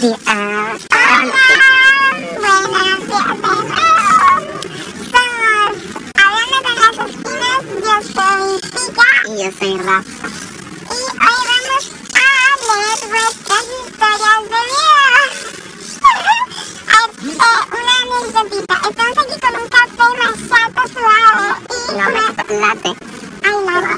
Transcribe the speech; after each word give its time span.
Ah, 0.00 0.76
Hablando 6.14 6.56
con 6.62 6.74
las 6.78 6.96
esquinas, 7.10 7.62
yo 7.82 7.94
soy 8.14 8.60
Chica 8.60 9.08
y 9.26 9.28
yo 9.42 9.50
soy 9.58 9.74
Raf. 9.78 10.06
y 10.06 10.94
hoy 10.94 11.42
vamos 12.14 12.14
a 12.14 12.76
leer 12.78 13.02
vuestras 13.10 13.66
historias 13.82 14.42
de. 14.48 14.62
Eh, 17.18 17.42
una 17.72 17.94
anécdotita. 17.98 18.74
Estamos 18.88 19.18
aquí 19.18 19.36
con 19.40 19.54
un 19.60 19.68
café 19.68 20.06
masato 20.22 20.82
suave 20.92 21.48
y 21.70 21.92
No, 21.92 22.04
una... 22.06 22.08
me 22.08 22.54
late. 22.60 22.92
Ay, 23.42 23.58
nada. 23.66 23.92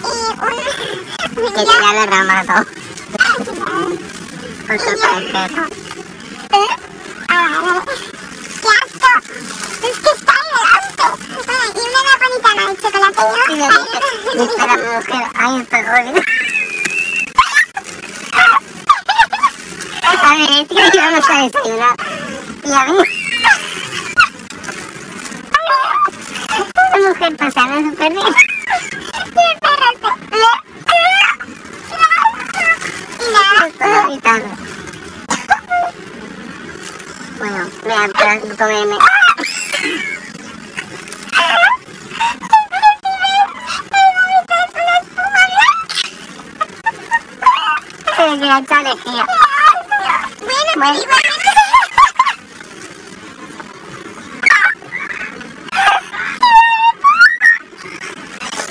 Y 0.00 0.12
un... 0.40 1.52
Que 1.52 1.62
ya 1.66 1.88
derramado. 2.00 2.56
Por. 4.70 4.76
Eh, 4.76 6.68
ah, 7.28 7.60
vale. 7.60 7.82
¡Qué 8.62 8.68
asco! 8.68 9.12
Es 9.82 9.96
que 9.98 10.10
está. 10.16 10.34
Ay, 11.48 11.72
Y 11.74 12.76
chocolate 12.76 13.18
espera, 14.46 14.76
mujer, 14.76 15.24
ay, 15.34 15.60
estoy 15.60 15.82
jodido. 15.82 16.22
A 20.02 20.34
ver, 20.36 20.66
íbamos 20.70 21.30
a. 21.30 21.32
Y 21.42 22.72
a 22.72 22.84
mí... 22.84 22.98
Esta 26.58 26.98
mujer 27.08 27.36
pasando 27.36 27.90
súper 27.90 28.12
bien. 28.12 28.34
Nada. 33.32 34.06
Gritando. 34.06 34.59
Bueno, 37.40 37.68
voy 37.82 37.92
a 37.92 38.04
entrar 38.04 38.36
a 38.38 38.40
comerme. 38.56 38.98
Bueno, 50.46 50.72
Bueno. 50.76 50.98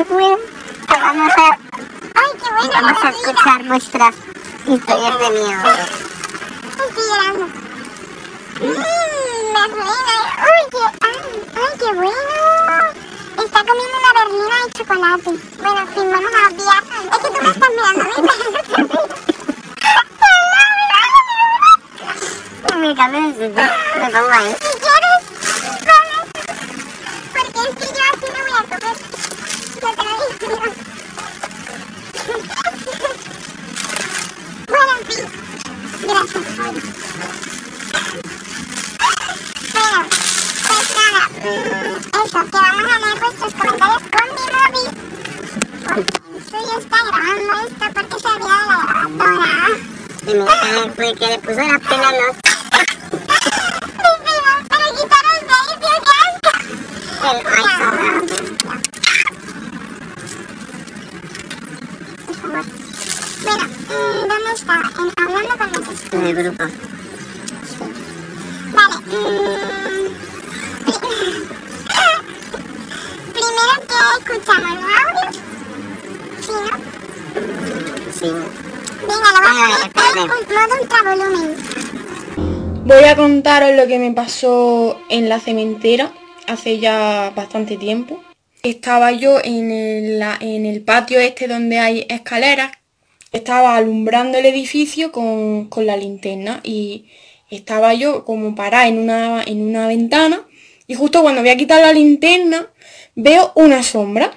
Bueno, 0.08 0.38
vamos 0.88 1.34
a, 1.38 1.52
Ay, 2.16 2.32
qué 2.42 2.50
bueno. 2.56 2.72
vamos 2.74 3.04
a 3.04 3.12
mira. 3.12 3.20
escuchar 3.20 3.64
vuestras 3.66 4.16
historias 4.68 5.20
de 5.20 5.30
miedo. 5.30 6.09
Mmm, 8.60 9.54
berlina. 9.54 10.18
Uy, 10.50 10.64
qué, 10.72 10.84
ay, 11.02 11.72
qué 11.80 11.90
bueno. 11.94 12.36
Está 13.38 13.60
comiendo 13.64 13.96
una 13.98 14.12
berlina 14.20 14.56
de 14.66 14.72
chocolate. 14.74 15.32
Bueno, 15.62 15.80
en 15.80 15.88
fin, 15.88 16.08
vamos 16.12 16.34
a 16.34 16.36
obviar. 16.50 16.84
Es 17.12 17.18
que 17.20 17.28
tú 17.30 17.40
me 17.42 17.50
estás 17.52 17.70
mirando 17.72 18.02
a 18.04 18.04
mí. 18.04 18.12
Me 22.80 22.96
cambio 22.96 23.22
de 23.22 23.32
sitio. 23.34 23.64
Me 24.00 24.10
pongo 24.10 24.32
ahí. 24.32 24.56
Si 24.62 24.72
quieres, 24.80 25.22
vamos. 25.86 26.24
Porque 27.34 27.60
es 27.60 27.74
que 27.76 27.86
yo 27.94 28.04
así 28.10 28.28
no 28.34 28.40
voy 28.46 28.56
a 28.56 28.64
comer. 28.64 28.96
Yo 29.76 29.88
te 29.96 30.04
lo 30.04 30.12
digo. 30.40 30.70
Bueno, 34.68 34.92
en 34.98 35.04
fin. 35.08 35.26
Gracias. 36.04 36.44
Bueno, 39.74 40.00
pues 40.68 40.88
nada. 40.96 41.22
Eso, 42.30 42.46
que 42.46 42.52
vamos 42.52 42.84
a 42.84 43.00
leer 43.00 43.20
vuestros 43.20 43.54
comentarios 43.56 44.04
con 44.14 44.28
mi 44.36 44.46
móvil. 44.54 44.88
Porque 45.84 46.14
el 46.36 46.42
suyo 46.46 46.76
está 46.78 46.98
grabando 47.06 47.54
esto 47.66 47.86
porque 47.96 48.18
se 48.20 48.30
de 48.30 48.40
la 48.40 48.58
grabadora. 48.86 49.58
Y 50.22 50.34
mira 50.36 50.54
que 51.16 51.26
le, 51.26 51.40
puso 51.40 51.58
las 51.58 51.82
penas, 51.82 52.14
¿no? 52.14 52.28
Pero 54.70 54.86
quitaros 54.96 55.42
de 55.42 55.88
ahí. 55.90 56.34
El 57.30 57.38
Bueno, 63.42 63.64
mm, 63.66 64.22
¿dónde 64.28 64.52
estaba? 64.54 64.86
En 64.86 65.10
hablando 65.18 65.54
con 65.58 65.68
los. 65.72 66.14
En 66.14 66.22
el 66.28 66.34
grupo. 66.36 66.64
Voy 82.86 83.04
a 83.04 83.16
contaros 83.16 83.76
lo 83.76 83.88
que 83.88 84.00
me 84.00 84.12
pasó 84.12 85.00
en 85.10 85.30
la 85.30 85.40
cementera 85.40 86.12
hace 86.48 86.80
ya 86.80 87.32
bastante 87.36 87.78
tiempo. 87.78 88.22
Estaba 88.64 89.12
yo 89.12 89.40
en 89.44 89.72
el, 89.72 90.82
patio 90.82 91.20
este 91.20 91.48
donde 91.48 91.80
hay 91.80 92.06
escaleras. 92.10 92.72
Estaba 93.32 93.76
alumbrando 93.76 94.38
el 94.40 94.46
edificio 94.46 95.12
con, 95.12 95.70
con 95.70 95.86
la 95.86 95.96
linterna 95.96 96.62
y 96.64 97.10
estaba 97.52 97.94
yo 97.94 98.26
como 98.26 98.56
parada 98.56 98.88
en 98.88 98.98
una, 98.98 99.44
en 99.44 99.62
una 99.62 99.88
ventana 99.88 100.42
y 100.88 100.96
justo 100.96 101.22
cuando 101.22 101.42
voy 101.42 101.52
a 101.52 101.58
quitar 101.58 101.82
la 101.82 101.94
linterna 101.94 102.68
veo 103.16 103.52
una 103.56 103.84
sombra. 103.84 104.32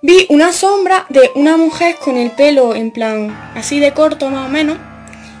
Vi 0.00 0.26
una 0.28 0.52
sombra 0.52 1.06
de 1.08 1.32
una 1.34 1.56
mujer 1.56 1.96
con 1.96 2.16
el 2.16 2.30
pelo 2.30 2.72
en 2.72 2.92
plan 2.92 3.36
así 3.56 3.80
de 3.80 3.92
corto 3.94 4.30
más 4.30 4.46
o 4.46 4.48
menos 4.48 4.78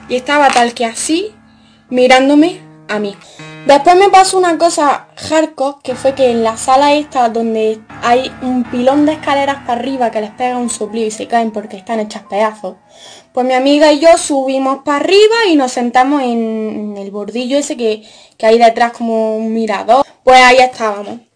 y 0.08 0.16
estaba 0.16 0.48
tal 0.48 0.74
que 0.74 0.84
así 0.84 1.32
mirándome 1.90 2.60
a 2.88 2.98
mí. 2.98 3.14
Después 3.68 3.94
me 3.94 4.08
pasó 4.08 4.36
una 4.36 4.58
cosa 4.58 5.06
hardcore, 5.14 5.76
que 5.84 5.94
fue 5.94 6.16
que 6.16 6.32
en 6.32 6.42
la 6.42 6.56
sala 6.56 6.94
esta 6.94 7.28
donde 7.28 7.78
hay 8.02 8.32
un 8.42 8.64
pilón 8.64 9.06
de 9.06 9.12
escaleras 9.12 9.58
para 9.64 9.78
arriba 9.78 10.10
que 10.10 10.22
les 10.22 10.30
pega 10.30 10.56
un 10.56 10.70
soplido 10.70 11.06
y 11.06 11.12
se 11.12 11.28
caen 11.28 11.52
porque 11.52 11.76
están 11.76 12.00
hechas 12.00 12.24
pedazos, 12.28 12.78
pues 13.32 13.46
mi 13.46 13.54
amiga 13.54 13.92
y 13.92 14.00
yo 14.00 14.18
subimos 14.18 14.78
para 14.84 14.96
arriba 14.96 15.36
y 15.48 15.54
nos 15.54 15.70
sentamos 15.70 16.22
en 16.22 16.96
el 16.98 17.12
bordillo 17.12 17.58
ese 17.58 17.76
que, 17.76 18.02
que 18.36 18.46
hay 18.46 18.58
detrás 18.58 18.90
como 18.90 19.36
un 19.36 19.54
mirador. 19.54 20.04
Pues 20.24 20.40
ahí 20.40 20.58
estábamos. 20.58 21.27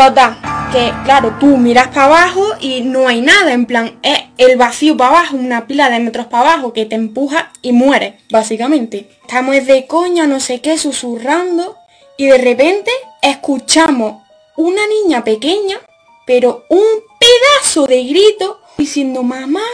Total, 0.00 0.34
que 0.72 0.94
claro, 1.04 1.36
tú 1.38 1.58
miras 1.58 1.88
para 1.88 2.06
abajo 2.06 2.54
y 2.58 2.80
no 2.80 3.06
hay 3.06 3.20
nada, 3.20 3.52
en 3.52 3.66
plan, 3.66 3.98
es 4.02 4.18
el 4.38 4.56
vacío 4.56 4.96
para 4.96 5.10
abajo, 5.10 5.36
una 5.36 5.66
pila 5.66 5.90
de 5.90 6.00
metros 6.00 6.24
para 6.24 6.54
abajo 6.54 6.72
que 6.72 6.86
te 6.86 6.94
empuja 6.94 7.52
y 7.60 7.72
mueres, 7.72 8.14
básicamente. 8.30 9.10
Estamos 9.20 9.66
de 9.66 9.86
coña, 9.86 10.26
no 10.26 10.40
sé 10.40 10.62
qué, 10.62 10.78
susurrando 10.78 11.76
y 12.16 12.28
de 12.28 12.38
repente 12.38 12.90
escuchamos 13.20 14.22
una 14.56 14.80
niña 14.86 15.22
pequeña, 15.22 15.78
pero 16.24 16.64
un 16.70 16.86
pedazo 17.18 17.86
de 17.86 18.02
grito 18.04 18.58
diciendo 18.78 19.22
mamá, 19.22 19.66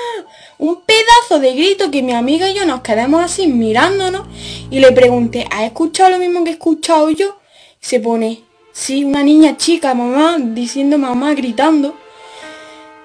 un 0.59 0.83
pedazo 0.83 1.39
de 1.39 1.55
grito 1.55 1.93
que 1.93 2.03
mi 2.03 2.15
amiga 2.15 2.51
y 2.51 2.55
yo 2.55 2.67
nos 2.67 2.81
quedamos 2.81 3.23
así 3.23 3.47
mirándonos 3.47 4.27
y 4.73 4.81
le 4.81 4.91
pregunté, 4.91 5.47
¿has 5.53 5.63
escuchado 5.63 6.11
lo 6.11 6.19
mismo 6.19 6.43
que 6.43 6.51
he 6.51 6.55
escuchado 6.55 7.11
yo? 7.11 7.39
Se 7.79 8.01
pone, 8.01 8.43
sí, 8.77 9.05
una 9.05 9.23
niña 9.23 9.57
chica, 9.57 9.95
mamá, 9.95 10.37
diciendo 10.39 10.99
mamá, 10.99 11.35
gritando. 11.35 11.97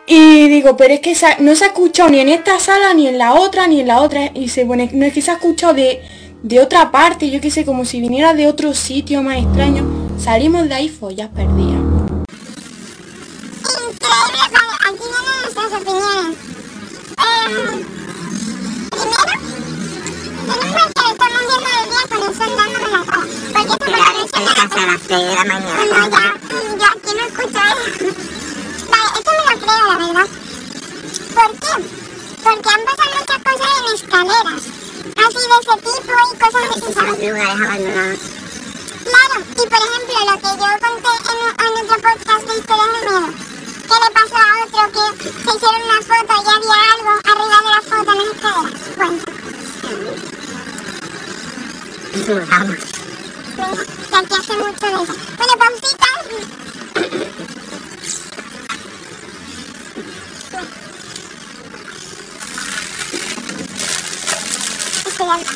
Y 0.05 0.49
digo, 0.49 0.75
pero 0.75 0.93
es 0.93 0.99
que 0.99 1.15
no 1.39 1.55
se 1.55 1.63
ha 1.63 1.67
escuchado 1.67 2.09
ni 2.09 2.19
en 2.19 2.27
esta 2.27 2.59
sala, 2.59 2.93
ni 2.93 3.07
en 3.07 3.17
la 3.17 3.33
otra, 3.35 3.67
ni 3.67 3.79
en 3.79 3.87
la 3.87 4.01
otra. 4.01 4.31
Y 4.33 4.49
se 4.49 4.65
pone, 4.65 4.89
no 4.93 5.05
es 5.05 5.13
que 5.13 5.21
se 5.21 5.31
ha 5.31 5.35
escuchado 5.35 5.73
de, 5.73 6.01
de 6.43 6.59
otra 6.59 6.91
parte, 6.91 7.29
yo 7.29 7.39
qué 7.39 7.49
sé, 7.49 7.63
como 7.63 7.85
si 7.85 8.01
viniera 8.01 8.33
de 8.33 8.47
otro 8.47 8.73
sitio 8.73 9.23
más 9.23 9.37
extraño. 9.37 9.85
Salimos 10.19 10.67
de 10.67 10.75
ahí 10.75 10.89
follas 10.89 11.29
perdidas. 11.29 11.79
Aquí 20.53 21.30
estamos 21.41 21.57
viendo 21.57 21.81
el 21.81 21.89
día 21.89 22.55
dándome 22.55 22.89
la 22.89 23.03
cara. 23.05 23.25
Porque 23.53 23.73
esto 23.73 23.77
por 23.77 23.89
la 23.89 23.97
noche 23.97 24.37
En 24.37 24.43
me 24.43 24.53
casa 24.53 24.77
a 24.81 24.87
las 24.87 25.01
6 25.01 25.09
de 25.09 25.35
la 25.35 25.45
mañana. 25.45 25.85
No, 25.85 26.09
ya, 26.09 26.25
yo 26.77 26.85
aquí 26.85 27.11
no 27.15 27.23
escucho 27.25 27.61
eso. 27.71 27.85
Vale, 28.91 29.09
esto 29.15 29.31
me 29.31 29.43
lo 29.47 29.55
creo, 29.61 29.83
la 29.87 29.95
verdad. 29.97 30.27
¿Por 31.35 31.51
qué? 31.59 31.73
Porque 32.43 32.69
han 32.69 32.83
pasado 32.85 33.09
muchas 33.17 33.39
cosas 33.45 33.71
en 33.77 33.85
escaleras. 33.95 34.63
Así 35.21 35.41
de 35.41 35.57
ese 35.61 35.75
tipo 35.81 36.11
y 36.11 36.37
cosas 36.37 36.63
abandonados. 37.61 38.19
Claro, 39.01 39.35
y 39.41 39.63
por 39.67 39.81
ejemplo, 39.81 40.17
lo 40.29 40.35
que 40.37 40.51
yo 40.61 40.69
conté 40.81 41.13
en, 41.31 41.39
en 41.65 41.73
otro 41.81 41.97
podcast 42.01 42.43
de 42.47 42.53
historias 42.57 42.91
de 42.91 42.99
miedo, 43.09 43.29
que 43.87 43.95
le 44.01 44.09
pasó 44.13 44.37
a 44.37 44.47
otro 44.63 44.83
que 44.91 45.23
se 45.23 45.51
hicieron 45.57 45.81
una 45.83 45.99
foto 46.01 46.33
y 46.37 46.49
había 46.51 46.79
algo 46.93 47.11
arriba 47.31 47.57
de 47.61 47.71
la 47.71 47.81
foto 47.81 48.09
en 48.11 48.17
las 48.17 48.29
escaleras. 48.31 48.75
Bueno, 48.97 49.17
Venga, 52.13 52.27
que 54.27 54.35
hace 54.35 54.53
mucho 54.57 54.85
de 54.85 55.03
eso. 55.03 55.15
Bueno. 65.31 65.51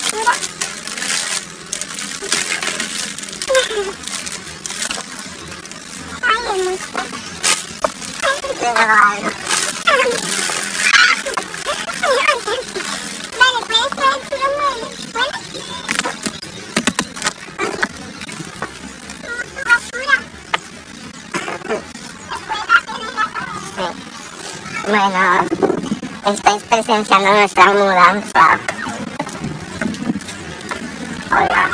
Vale, 13.40 13.60
puedes 13.68 13.92
traer 13.96 14.20
tú 14.30 14.36
los 14.36 14.52
muebles, 14.58 14.94
¿vale? 15.14 15.36
Tu 19.54 19.62
basura. 19.66 20.18
Sí. 23.76 23.88
Bueno, 24.88 25.48
estáis 26.28 26.64
presenciando 26.64 27.32
nuestra 27.32 27.74
mudanza. 27.74 28.60
Hola. 31.32 31.70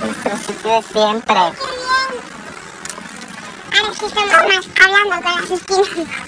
Nuestro 0.00 0.36
sitio 0.36 0.70
de 0.70 0.82
siempre. 0.82 1.36
Ahora 3.72 3.94
sí 3.98 4.06
somos 4.14 4.40
más 4.46 4.66
hablando 4.80 5.16
con 5.20 5.40
las 5.40 5.50
esquinas. 5.50 6.21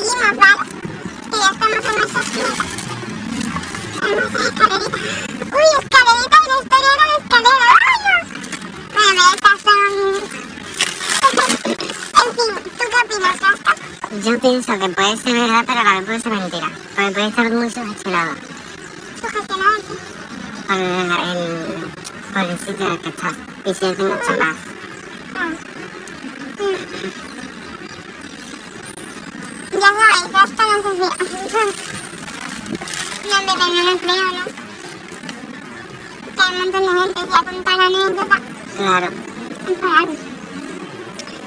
Seguimos, 0.00 0.36
¿vale? 0.36 0.62
Que 1.30 1.36
ya 1.38 1.50
estamos 1.50 1.84
en 1.84 1.94
nuestra 1.96 2.20
esquina. 2.20 2.52
Tenemos 4.00 4.30
una 4.34 4.48
escalerita. 4.48 4.98
¡Uy, 5.56 5.66
escalerita! 5.80 6.36
Y 6.40 6.48
la 6.48 6.56
historia 6.62 6.92
de 7.00 7.16
escalera. 7.20 7.66
¡Ay, 7.86 7.96
no! 8.04 8.14
Bueno, 8.94 9.22
estas 9.34 9.58
son... 9.66 9.92
en 12.20 12.28
fin, 12.34 12.52
¿tú 12.64 12.84
qué 12.90 12.98
opinas, 13.04 13.36
Rasta? 13.40 13.72
Yo 14.24 14.32
pienso 14.38 14.70
que 14.78 14.88
puede 14.88 15.16
ser 15.16 15.32
verdad, 15.34 15.64
pero 15.66 15.82
también 15.82 16.04
puede 16.04 16.20
ser 16.20 16.32
mentira. 16.32 16.70
Porque 16.96 17.12
puede 17.12 17.28
estar 17.28 17.50
muy 17.50 17.70
sugestionado 17.70 18.32
Sugestionado, 19.20 19.76
sí. 19.78 19.94
por 20.66 20.76
el, 20.78 21.42
por 22.32 22.42
el 22.50 22.58
sitio 22.58 22.86
en 22.86 22.92
el 22.92 22.98
que 23.00 23.08
estás. 23.10 23.34
Y 23.64 23.74
si 23.74 23.84
es 23.86 23.98
de 23.98 24.04
mucha 24.04 24.36
paz. 24.38 24.56
Ya 29.80 30.59
no 30.70 30.90
si... 30.92 30.98
Donde 33.28 33.52
tengan 33.52 33.88
empleo, 33.88 34.26
¿no? 34.32 34.44
Que 36.34 36.40
hay 36.42 36.50
un 36.52 36.58
montón 36.60 36.82
de 36.84 36.90
gente 37.50 37.64
que 37.64 37.70
anécdota 37.70 38.36
Claro. 38.76 39.08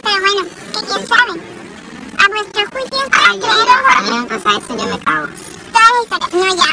Pero 0.03 0.17
bueno, 0.19 0.43
que 0.73 0.79
quién 0.85 1.01
sabe. 1.07 1.33
A 2.17 2.27
vuestro 2.27 2.61
juicio, 2.71 3.01
Ay, 3.11 3.35
yo, 3.39 3.47
me 4.15 4.25
pasa 4.27 4.49
eso, 4.57 4.71
yo 4.77 4.85
me 4.85 4.99
cago. 4.99 5.27
toda 5.71 5.89
la 5.93 5.99
historia. 6.03 6.27
No, 6.33 6.47
ya. 6.55 6.69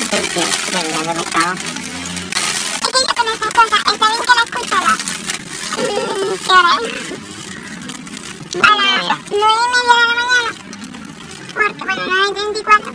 Sí, 0.00 0.40
de 0.70 0.78
verdad, 0.82 1.02
yo 1.04 1.14
me 1.14 1.24
cago. 1.30 1.54
Yo 2.82 2.88
con 3.14 3.26
esas 3.28 3.52
cosas, 3.54 3.80
está 3.92 4.06
que 4.52 4.68
las... 4.70 4.98
mm, 5.76 6.34
¿Qué 6.44 6.56
es? 6.86 7.30
A 8.60 8.64
2024 12.34 12.92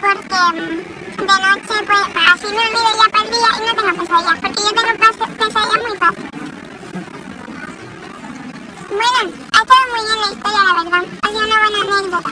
porque 0.00 0.38
mm, 0.54 1.18
de 1.18 1.26
noche 1.26 1.76
pues 1.86 2.04
así 2.30 2.46
me 2.46 2.62
olvido 2.62 2.90
ya 2.96 3.08
para 3.10 3.24
el 3.24 3.30
día 3.30 3.50
y 3.56 3.66
no 3.66 3.72
tengo 3.74 3.92
pesadillas 3.98 4.38
porque 4.40 4.60
yo 4.62 4.70
tengo 4.72 4.92
pesadillas 5.36 5.82
muy 5.88 5.96
fácil. 5.98 6.26
Bueno, 8.88 9.20
ha 9.52 9.58
estado 9.58 9.84
muy 9.90 10.02
bien 10.06 10.18
la 10.20 10.28
historia 10.32 10.62
la 10.62 10.72
verdad, 10.82 11.02
ha 11.22 11.28
sido 11.28 11.42
una 11.44 11.58
buena 11.58 11.78
anécdota. 11.98 12.30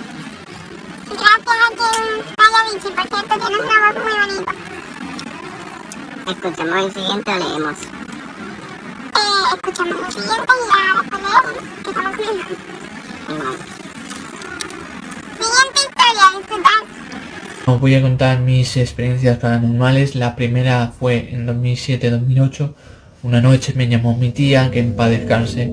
Gracias 1.10 1.56
a 1.56 1.74
quien 1.76 1.96
haya 2.38 2.60
dicho, 2.72 2.88
por 2.94 3.06
cierto 3.08 3.34
tienes 3.46 3.60
una 3.60 3.78
voz 3.86 3.96
muy 4.04 4.14
bonita. 4.20 4.52
Escuchamos 6.30 6.78
el 6.84 6.92
siguiente 6.92 7.30
o 7.30 7.38
leemos. 7.38 7.78
Eh, 9.16 9.46
escuchamos 9.54 9.96
el 9.98 10.12
siguiente 10.12 10.52
y 10.52 10.68
ya 10.70 10.82
después 11.00 11.22
leemos, 11.22 11.54
que 11.82 11.90
estamos 11.90 12.16
comiendo. 12.16 12.54
Bueno. 13.28 13.75
Os 17.68 17.80
voy 17.80 17.96
a 17.96 18.00
contar 18.00 18.38
mis 18.38 18.76
experiencias 18.76 19.38
paranormales. 19.38 20.14
La 20.14 20.36
primera 20.36 20.92
fue 20.96 21.30
en 21.32 21.48
2007-2008. 21.48 22.72
Una 23.24 23.40
noche 23.40 23.72
me 23.74 23.88
llamó 23.88 24.16
mi 24.16 24.30
tía, 24.30 24.70
que 24.70 24.78
en 24.78 24.94
paz 24.94 25.10
descanse, 25.10 25.68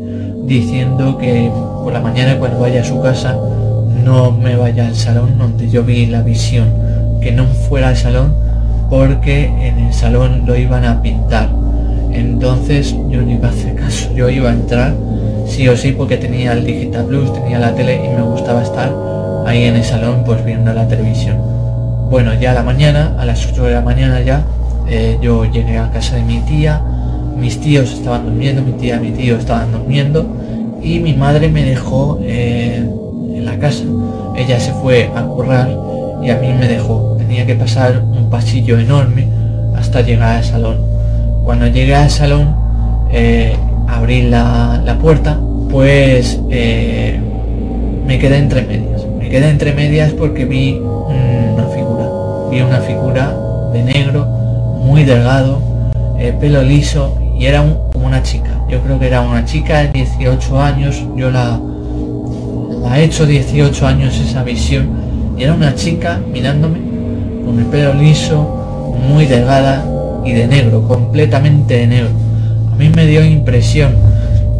diciendo 0.46 1.20
que 1.20 1.52
por 1.54 1.94
la 1.94 2.02
mañana 2.02 2.40
cuando 2.40 2.60
vaya 2.60 2.82
a 2.82 2.84
su 2.84 3.00
casa 3.00 3.38
no 4.04 4.32
me 4.32 4.56
vaya 4.56 4.88
al 4.88 4.96
salón 4.96 5.38
donde 5.38 5.70
yo 5.70 5.84
vi 5.84 6.08
la 6.08 6.24
visión. 6.24 6.68
Que 7.22 7.32
no 7.32 7.46
fuera 7.46 7.90
al 7.90 7.98
salón 7.98 8.36
porque 8.90 9.46
en 9.46 9.78
el 9.78 9.94
salón 9.94 10.48
lo 10.48 10.56
iban 10.56 10.86
a 10.86 11.00
pintar. 11.00 11.52
Entonces 12.12 12.96
yo 13.10 13.22
no 13.22 13.32
iba 13.32 13.50
a 13.50 13.52
hacer 13.52 13.76
caso. 13.76 14.12
Yo 14.16 14.30
iba 14.30 14.50
a 14.50 14.54
entrar 14.54 14.96
sí 15.48 15.68
o 15.68 15.78
sí 15.78 15.92
porque 15.92 16.18
tenía 16.18 16.54
el 16.54 16.66
Digital 16.66 17.06
Plus, 17.06 17.32
tenía 17.34 17.60
la 17.60 17.76
tele 17.76 18.04
y 18.04 18.08
me 18.16 18.24
gustaba 18.24 18.64
estar 18.64 19.13
ahí 19.54 19.66
en 19.66 19.76
el 19.76 19.84
salón 19.84 20.24
pues 20.26 20.44
viendo 20.44 20.74
la 20.74 20.88
televisión. 20.88 21.38
Bueno, 22.10 22.34
ya 22.34 22.52
a 22.52 22.54
la 22.56 22.64
mañana, 22.64 23.16
a 23.20 23.26
las 23.26 23.46
8 23.48 23.66
de 23.66 23.74
la 23.74 23.82
mañana 23.82 24.20
ya, 24.22 24.44
eh, 24.90 25.18
yo 25.22 25.46
llegué 25.46 25.78
a 25.78 25.92
casa 25.92 26.16
de 26.16 26.24
mi 26.24 26.40
tía, 26.40 26.82
mis 27.38 27.60
tíos 27.62 27.94
estaban 27.94 28.26
durmiendo, 28.26 28.64
mi 28.64 28.72
tía 28.74 28.96
y 28.98 29.00
mi 29.00 29.12
tío 29.12 29.38
estaban 29.38 29.72
durmiendo 29.72 30.26
y 30.82 31.00
mi 31.00 31.14
madre 31.14 31.50
me 31.50 31.64
dejó 31.64 32.20
eh, 32.24 32.78
en 33.36 33.46
la 33.46 33.58
casa. 33.60 33.84
Ella 34.36 34.60
se 34.60 34.72
fue 34.74 35.12
a 35.16 35.22
currar 35.22 35.70
y 36.24 36.32
a 36.32 36.38
mí 36.38 36.48
me 36.60 36.68
dejó. 36.68 37.16
Tenía 37.20 37.46
que 37.46 37.56
pasar 37.56 38.04
un 38.04 38.30
pasillo 38.32 38.80
enorme 38.80 39.28
hasta 39.76 40.02
llegar 40.02 40.38
al 40.38 40.44
salón. 40.44 40.78
Cuando 41.44 41.68
llegué 41.68 41.94
al 41.94 42.10
salón, 42.10 42.56
eh, 43.12 43.56
abrí 43.88 44.24
la, 44.24 44.82
la 44.84 44.98
puerta, 44.98 45.40
pues 45.70 46.40
eh, 46.50 47.20
me 48.08 48.18
quedé 48.18 48.38
entre 48.38 48.64
medias. 48.64 48.93
Quedé 49.34 49.50
entre 49.50 49.74
medias 49.74 50.14
porque 50.14 50.46
vi 50.46 50.80
una 50.80 51.66
figura. 51.74 52.08
Vi 52.52 52.62
una 52.62 52.82
figura 52.82 53.36
de 53.74 53.82
negro, 53.82 54.28
muy 54.86 55.06
delgado, 55.06 55.60
eh, 56.20 56.36
pelo 56.40 56.62
liso 56.62 57.18
y 57.36 57.48
era 57.48 57.66
como 57.92 58.06
una 58.06 58.22
chica. 58.22 58.64
Yo 58.70 58.80
creo 58.82 59.00
que 59.00 59.08
era 59.08 59.22
una 59.22 59.44
chica 59.44 59.80
de 59.80 59.88
18 59.88 60.62
años. 60.62 61.04
Yo 61.16 61.32
la, 61.32 61.60
la 62.84 63.00
he 63.00 63.06
hecho 63.06 63.26
18 63.26 63.88
años 63.88 64.20
esa 64.20 64.44
visión 64.44 64.88
y 65.36 65.42
era 65.42 65.56
una 65.56 65.74
chica 65.74 66.20
mirándome 66.32 66.78
con 67.44 67.58
el 67.58 67.66
pelo 67.66 67.96
liso, 67.96 68.94
muy 69.10 69.26
delgada 69.26 69.84
y 70.24 70.34
de 70.34 70.46
negro, 70.46 70.88
completamente 70.88 71.78
de 71.78 71.88
negro. 71.88 72.10
A 72.72 72.76
mí 72.76 72.88
me 72.96 73.08
dio 73.08 73.26
impresión 73.26 73.96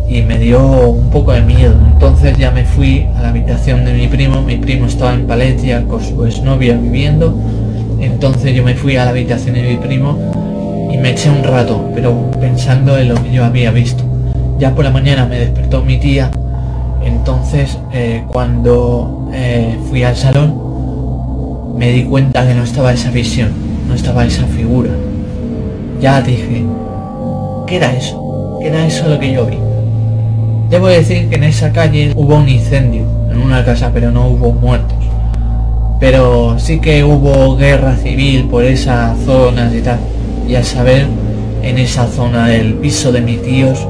y 0.10 0.24
me 0.24 0.40
dio 0.40 0.90
un 0.90 1.12
poco 1.12 1.32
de 1.32 1.42
miedo. 1.42 1.76
Entonces 2.04 2.38
ya 2.38 2.52
me 2.52 2.66
fui 2.66 3.08
a 3.16 3.22
la 3.22 3.30
habitación 3.30 3.86
de 3.86 3.94
mi 3.94 4.08
primo. 4.08 4.42
Mi 4.42 4.58
primo 4.58 4.88
estaba 4.88 5.14
en 5.14 5.26
Palencia 5.26 5.86
con 5.88 6.04
su 6.04 6.26
exnovia 6.26 6.76
viviendo. 6.76 7.34
Entonces 8.02 8.54
yo 8.54 8.62
me 8.62 8.76
fui 8.76 8.98
a 8.98 9.06
la 9.06 9.12
habitación 9.12 9.56
de 9.56 9.64
mi 9.64 9.78
primo 9.78 10.18
y 10.92 10.98
me 10.98 11.12
eché 11.12 11.30
un 11.30 11.42
rato, 11.46 11.90
pero 11.96 12.30
pensando 12.42 12.98
en 12.98 13.08
lo 13.08 13.16
que 13.24 13.32
yo 13.32 13.46
había 13.46 13.72
visto. 13.72 14.04
Ya 14.60 14.76
por 14.76 14.84
la 14.84 14.92
mañana 14.92 15.26
me 15.26 15.40
despertó 15.40 15.82
mi 15.82 15.98
tía. 15.98 16.30
Entonces 17.06 17.80
eh, 17.94 18.26
cuando 18.28 19.30
eh, 19.34 19.78
fui 19.90 20.04
al 20.04 20.18
salón 20.18 21.74
me 21.78 21.90
di 21.94 22.04
cuenta 22.04 22.46
que 22.46 22.54
no 22.54 22.64
estaba 22.64 22.92
esa 22.92 23.12
visión, 23.12 23.54
no 23.88 23.96
estaba 23.96 24.26
esa 24.26 24.46
figura. 24.48 24.90
Ya 26.02 26.22
dije, 26.22 26.66
¿qué 27.66 27.78
era 27.78 27.94
eso? 27.94 28.60
¿Qué 28.60 28.68
era 28.68 28.86
eso 28.86 29.08
lo 29.08 29.18
que 29.18 29.32
yo 29.32 29.46
vi? 29.46 29.63
Debo 30.70 30.88
decir 30.88 31.30
que 31.30 31.36
en 31.36 31.44
esa 31.44 31.72
calle 31.72 32.14
hubo 32.16 32.36
un 32.36 32.50
incendio 32.50 33.06
en 33.32 33.42
una 33.42 33.64
casa, 33.64 33.92
pero 33.94 34.12
no 34.12 34.28
hubo 34.28 34.52
muertos. 34.52 34.98
Pero 36.00 36.58
sí 36.60 36.80
que 36.80 37.04
hubo 37.04 37.56
guerra 37.56 37.96
civil 37.96 38.46
por 38.50 38.64
esas 38.64 39.18
zonas 39.20 39.74
y 39.74 39.82
tal. 39.82 40.00
Y 40.48 40.56
al 40.56 40.64
saber 40.64 41.08
en 41.62 41.78
esa 41.78 42.08
zona 42.08 42.48
del 42.48 42.74
piso 42.76 43.12
de 43.12 43.22
mis 43.22 43.42
tíos 43.42 43.88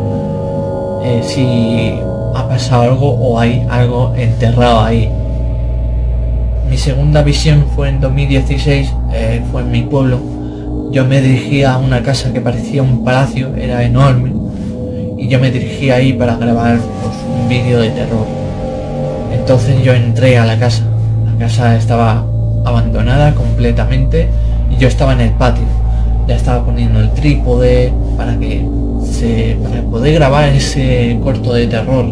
eh, 1.03 1.21
si 1.21 1.93
ha 2.33 2.47
pasado 2.47 2.83
algo 2.83 3.09
o 3.11 3.37
hay 3.37 3.65
algo 3.69 4.13
enterrado 4.15 4.81
ahí. 4.81 5.09
Mi 6.69 6.77
segunda 6.77 7.21
visión 7.23 7.65
fue 7.75 7.89
en 7.89 7.99
2016, 7.99 8.93
eh, 9.11 9.43
fue 9.51 9.61
en 9.61 9.71
mi 9.71 9.81
pueblo. 9.81 10.19
yo 10.91 11.05
me 11.05 11.21
dirigía 11.21 11.73
a 11.73 11.77
una 11.79 12.03
casa 12.03 12.31
que 12.31 12.39
parecía 12.39 12.83
un 12.83 13.03
palacio, 13.03 13.55
era 13.55 13.83
enorme, 13.83 14.31
y 15.23 15.29
yo 15.29 15.39
me 15.39 15.49
dirigía 15.51 15.95
ahí 15.95 16.11
para 16.11 16.35
grabar 16.35 16.77
pues, 17.01 17.15
un 17.41 17.47
vídeo 17.47 17.79
de 17.79 17.91
terror. 17.91 18.27
Entonces 19.31 19.81
yo 19.81 19.93
entré 19.93 20.37
a 20.37 20.45
la 20.45 20.59
casa. 20.59 20.83
La 21.25 21.45
casa 21.45 21.77
estaba 21.77 22.25
abandonada 22.65 23.33
completamente 23.33 24.27
y 24.69 24.75
yo 24.75 24.89
estaba 24.89 25.13
en 25.13 25.21
el 25.21 25.31
patio. 25.31 25.63
Ya 26.27 26.35
estaba 26.35 26.65
poniendo 26.65 26.99
el 26.99 27.09
trípode 27.11 27.93
para 28.17 28.37
que 28.37 28.65
se 29.09 29.57
para 29.63 29.81
poder 29.83 30.15
grabar 30.15 30.49
ese 30.49 31.17
corto 31.23 31.53
de 31.53 31.67
terror. 31.67 32.05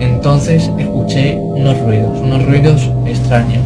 Entonces 0.00 0.68
escuché 0.76 1.36
unos 1.36 1.78
ruidos, 1.78 2.18
unos 2.20 2.44
ruidos 2.46 2.90
extraños. 3.06 3.62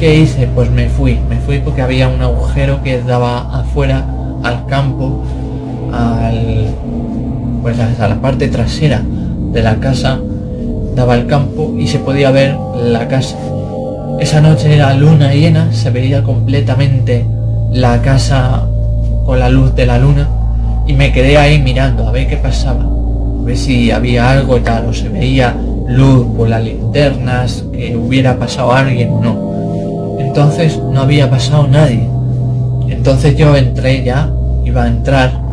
¿Qué 0.00 0.20
hice? 0.20 0.48
Pues 0.54 0.70
me 0.70 0.88
fui, 0.88 1.18
me 1.28 1.36
fui 1.36 1.58
porque 1.58 1.82
había 1.82 2.08
un 2.08 2.22
agujero 2.22 2.82
que 2.82 3.02
daba 3.02 3.60
afuera 3.60 4.06
al 4.42 4.64
campo, 4.66 5.22
al 5.94 6.74
pues 7.62 7.78
a 7.80 8.08
la 8.08 8.20
parte 8.20 8.48
trasera 8.48 9.00
de 9.52 9.62
la 9.62 9.76
casa 9.76 10.18
daba 10.94 11.14
al 11.14 11.26
campo 11.26 11.74
y 11.78 11.86
se 11.86 11.98
podía 11.98 12.30
ver 12.30 12.54
la 12.76 13.08
casa. 13.08 13.36
Esa 14.20 14.40
noche 14.40 14.74
era 14.74 14.92
luna 14.94 15.32
llena, 15.32 15.72
se 15.72 15.90
veía 15.90 16.22
completamente 16.22 17.24
la 17.72 18.02
casa 18.02 18.66
con 19.24 19.40
la 19.40 19.48
luz 19.48 19.74
de 19.74 19.86
la 19.86 19.98
luna 19.98 20.28
y 20.86 20.92
me 20.92 21.10
quedé 21.10 21.38
ahí 21.38 21.58
mirando 21.58 22.06
a 22.06 22.12
ver 22.12 22.28
qué 22.28 22.36
pasaba, 22.36 22.82
a 22.82 23.44
ver 23.44 23.56
si 23.56 23.90
había 23.90 24.30
algo 24.30 24.60
tal, 24.60 24.86
o 24.86 24.92
se 24.92 25.08
veía 25.08 25.56
luz 25.88 26.26
por 26.36 26.48
las 26.48 26.62
linternas, 26.62 27.64
que 27.72 27.96
hubiera 27.96 28.38
pasado 28.38 28.72
alguien 28.72 29.10
o 29.10 29.20
no. 29.22 30.20
Entonces 30.20 30.78
no 30.92 31.00
había 31.00 31.30
pasado 31.30 31.66
nadie. 31.66 32.06
Entonces 32.88 33.36
yo 33.36 33.56
entré 33.56 34.04
ya, 34.04 34.30
iba 34.64 34.84
a 34.84 34.88
entrar 34.88 35.43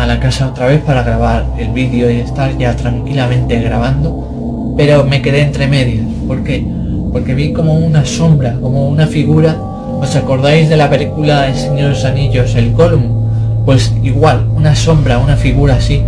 a 0.00 0.06
la 0.06 0.18
casa 0.18 0.48
otra 0.48 0.66
vez 0.66 0.80
para 0.80 1.02
grabar 1.02 1.44
el 1.58 1.72
vídeo 1.72 2.10
y 2.10 2.20
estar 2.20 2.56
ya 2.56 2.74
tranquilamente 2.74 3.60
grabando, 3.60 4.74
pero 4.74 5.04
me 5.04 5.20
quedé 5.20 5.42
entre 5.42 5.66
medias. 5.66 6.06
¿Por 6.26 6.42
qué? 6.42 6.66
Porque 7.12 7.34
vi 7.34 7.52
como 7.52 7.74
una 7.74 8.06
sombra, 8.06 8.56
como 8.62 8.88
una 8.88 9.06
figura. 9.06 9.54
¿Os 10.00 10.16
acordáis 10.16 10.70
de 10.70 10.78
la 10.78 10.88
película 10.88 11.48
El 11.48 11.54
Señor 11.54 11.82
de 11.82 11.88
los 11.90 12.04
Anillos, 12.06 12.54
el 12.54 12.72
Column? 12.72 13.62
Pues 13.66 13.94
igual, 14.02 14.46
una 14.56 14.74
sombra, 14.74 15.18
una 15.18 15.36
figura 15.36 15.74
así, 15.74 16.02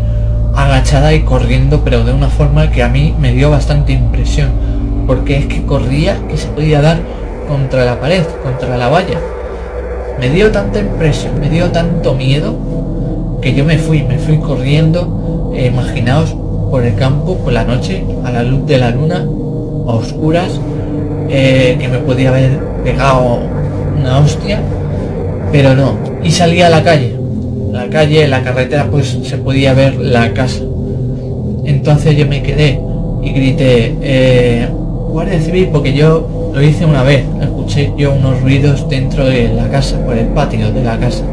agachada 0.54 1.12
y 1.12 1.20
corriendo, 1.20 1.82
pero 1.84 2.02
de 2.02 2.14
una 2.14 2.28
forma 2.28 2.70
que 2.70 2.82
a 2.82 2.88
mí 2.88 3.14
me 3.20 3.32
dio 3.32 3.50
bastante 3.50 3.92
impresión. 3.92 4.48
Porque 5.06 5.36
es 5.36 5.46
que 5.46 5.66
corría 5.66 6.16
que 6.28 6.38
se 6.38 6.48
podía 6.48 6.80
dar 6.80 6.98
contra 7.46 7.84
la 7.84 8.00
pared, 8.00 8.24
contra 8.42 8.78
la 8.78 8.88
valla. 8.88 9.18
Me 10.18 10.30
dio 10.30 10.50
tanta 10.50 10.78
impresión, 10.78 11.38
me 11.38 11.50
dio 11.50 11.70
tanto 11.70 12.14
miedo 12.14 12.71
que 13.42 13.54
yo 13.54 13.64
me 13.64 13.76
fui, 13.76 14.04
me 14.04 14.18
fui 14.18 14.38
corriendo, 14.38 15.52
eh, 15.54 15.66
imaginaos, 15.66 16.34
por 16.70 16.84
el 16.84 16.94
campo, 16.94 17.36
por 17.38 17.52
la 17.52 17.64
noche, 17.64 18.04
a 18.24 18.30
la 18.30 18.44
luz 18.44 18.64
de 18.66 18.78
la 18.78 18.90
luna, 18.90 19.16
a 19.16 19.94
oscuras, 19.94 20.60
eh, 21.28 21.76
que 21.78 21.88
me 21.88 21.98
podía 21.98 22.30
haber 22.30 22.58
pegado 22.84 23.40
una 23.98 24.20
hostia, 24.20 24.60
pero 25.50 25.74
no. 25.74 25.98
Y 26.22 26.30
salí 26.30 26.62
a 26.62 26.70
la 26.70 26.82
calle. 26.82 27.16
La 27.72 27.88
calle, 27.88 28.28
la 28.28 28.42
carretera, 28.42 28.86
pues 28.90 29.18
se 29.22 29.36
podía 29.38 29.74
ver 29.74 29.96
la 29.96 30.32
casa. 30.32 30.62
Entonces 31.64 32.16
yo 32.16 32.26
me 32.26 32.42
quedé 32.42 32.80
y 33.22 33.30
grité, 33.32 33.96
eh, 34.02 34.68
Guardia 35.08 35.40
Civil, 35.40 35.68
porque 35.72 35.92
yo 35.92 36.52
lo 36.54 36.62
hice 36.62 36.86
una 36.86 37.02
vez. 37.02 37.24
Escuché 37.40 37.92
yo 37.98 38.14
unos 38.14 38.40
ruidos 38.40 38.88
dentro 38.88 39.24
de 39.24 39.48
la 39.48 39.68
casa, 39.68 39.98
por 40.04 40.16
el 40.16 40.26
patio 40.28 40.72
de 40.72 40.84
la 40.84 40.98
casa 40.98 41.24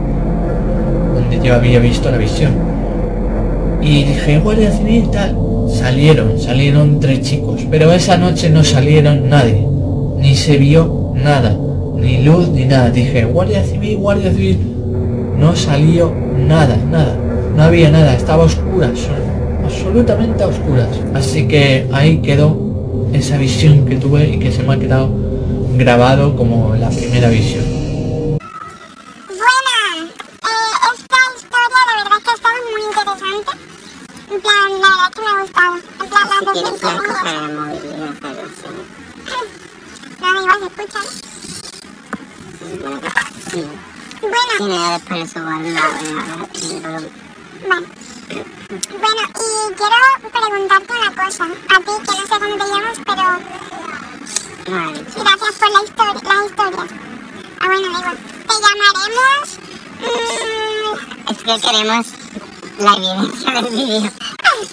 yo 1.44 1.56
había 1.56 1.80
visto 1.80 2.12
la 2.12 2.18
visión. 2.18 2.52
Y 3.82 4.04
dije, 4.04 4.40
Guardia 4.40 4.72
Civil 4.72 5.10
tal. 5.12 5.36
Salieron, 5.70 6.40
salieron 6.40 7.00
tres 7.00 7.22
chicos, 7.22 7.62
pero 7.70 7.94
esa 7.94 8.18
noche 8.18 8.50
no 8.50 8.64
salieron 8.64 9.30
nadie, 9.30 9.64
ni 10.18 10.34
se 10.36 10.58
vio 10.58 11.14
nada, 11.14 11.56
ni 11.96 12.24
luz 12.24 12.50
ni 12.50 12.66
nada. 12.66 12.90
Dije, 12.90 13.26
Guardia 13.26 13.64
Civil, 13.64 13.98
Guardia 13.98 14.32
Civil. 14.32 14.58
No 15.38 15.56
salió 15.56 16.12
nada, 16.48 16.76
nada, 16.90 17.16
no 17.56 17.64
había 17.64 17.92
nada, 17.92 18.16
estaba 18.16 18.46
oscura, 18.46 18.92
absolutamente 19.64 20.44
a 20.44 20.48
oscuras. 20.48 20.88
Así 21.14 21.48
que 21.48 21.86
ahí 21.92 22.18
quedó 22.18 22.58
esa 23.14 23.38
visión 23.38 23.86
que 23.86 23.96
tuve 23.96 24.28
y 24.28 24.40
que 24.40 24.52
se 24.52 24.64
me 24.64 24.74
ha 24.74 24.80
quedado 24.80 25.10
grabado 25.78 26.36
como 26.36 26.76
la 26.76 26.90
primera 26.90 27.30
visión. 27.30 27.69
Bueno, 47.60 47.86
y 48.70 49.74
quiero 49.76 50.00
preguntarte 50.32 50.94
una 50.94 51.12
cosa. 51.14 51.44
A 51.44 51.78
ti, 51.78 51.94
que 52.06 52.14
no 52.18 52.24
sé 52.26 52.36
cómo 52.40 52.56
te 52.58 52.66
llamas, 52.66 52.98
pero... 53.06 53.26
Gracias 54.66 55.56
por 55.60 55.70
la 55.72 55.82
historia, 55.84 56.14
la 56.24 56.46
historia. 56.46 56.86
Ah, 57.60 57.68
bueno, 57.68 57.88
digo, 57.88 58.12
te 58.48 58.56
llamaremos... 58.64 59.48
Mm, 60.00 60.94
es 61.30 61.38
que 61.38 61.54
queremos 61.68 62.06
la 62.80 62.92
evidencia 62.94 63.50
del 63.52 63.68
vídeo. 63.70 64.12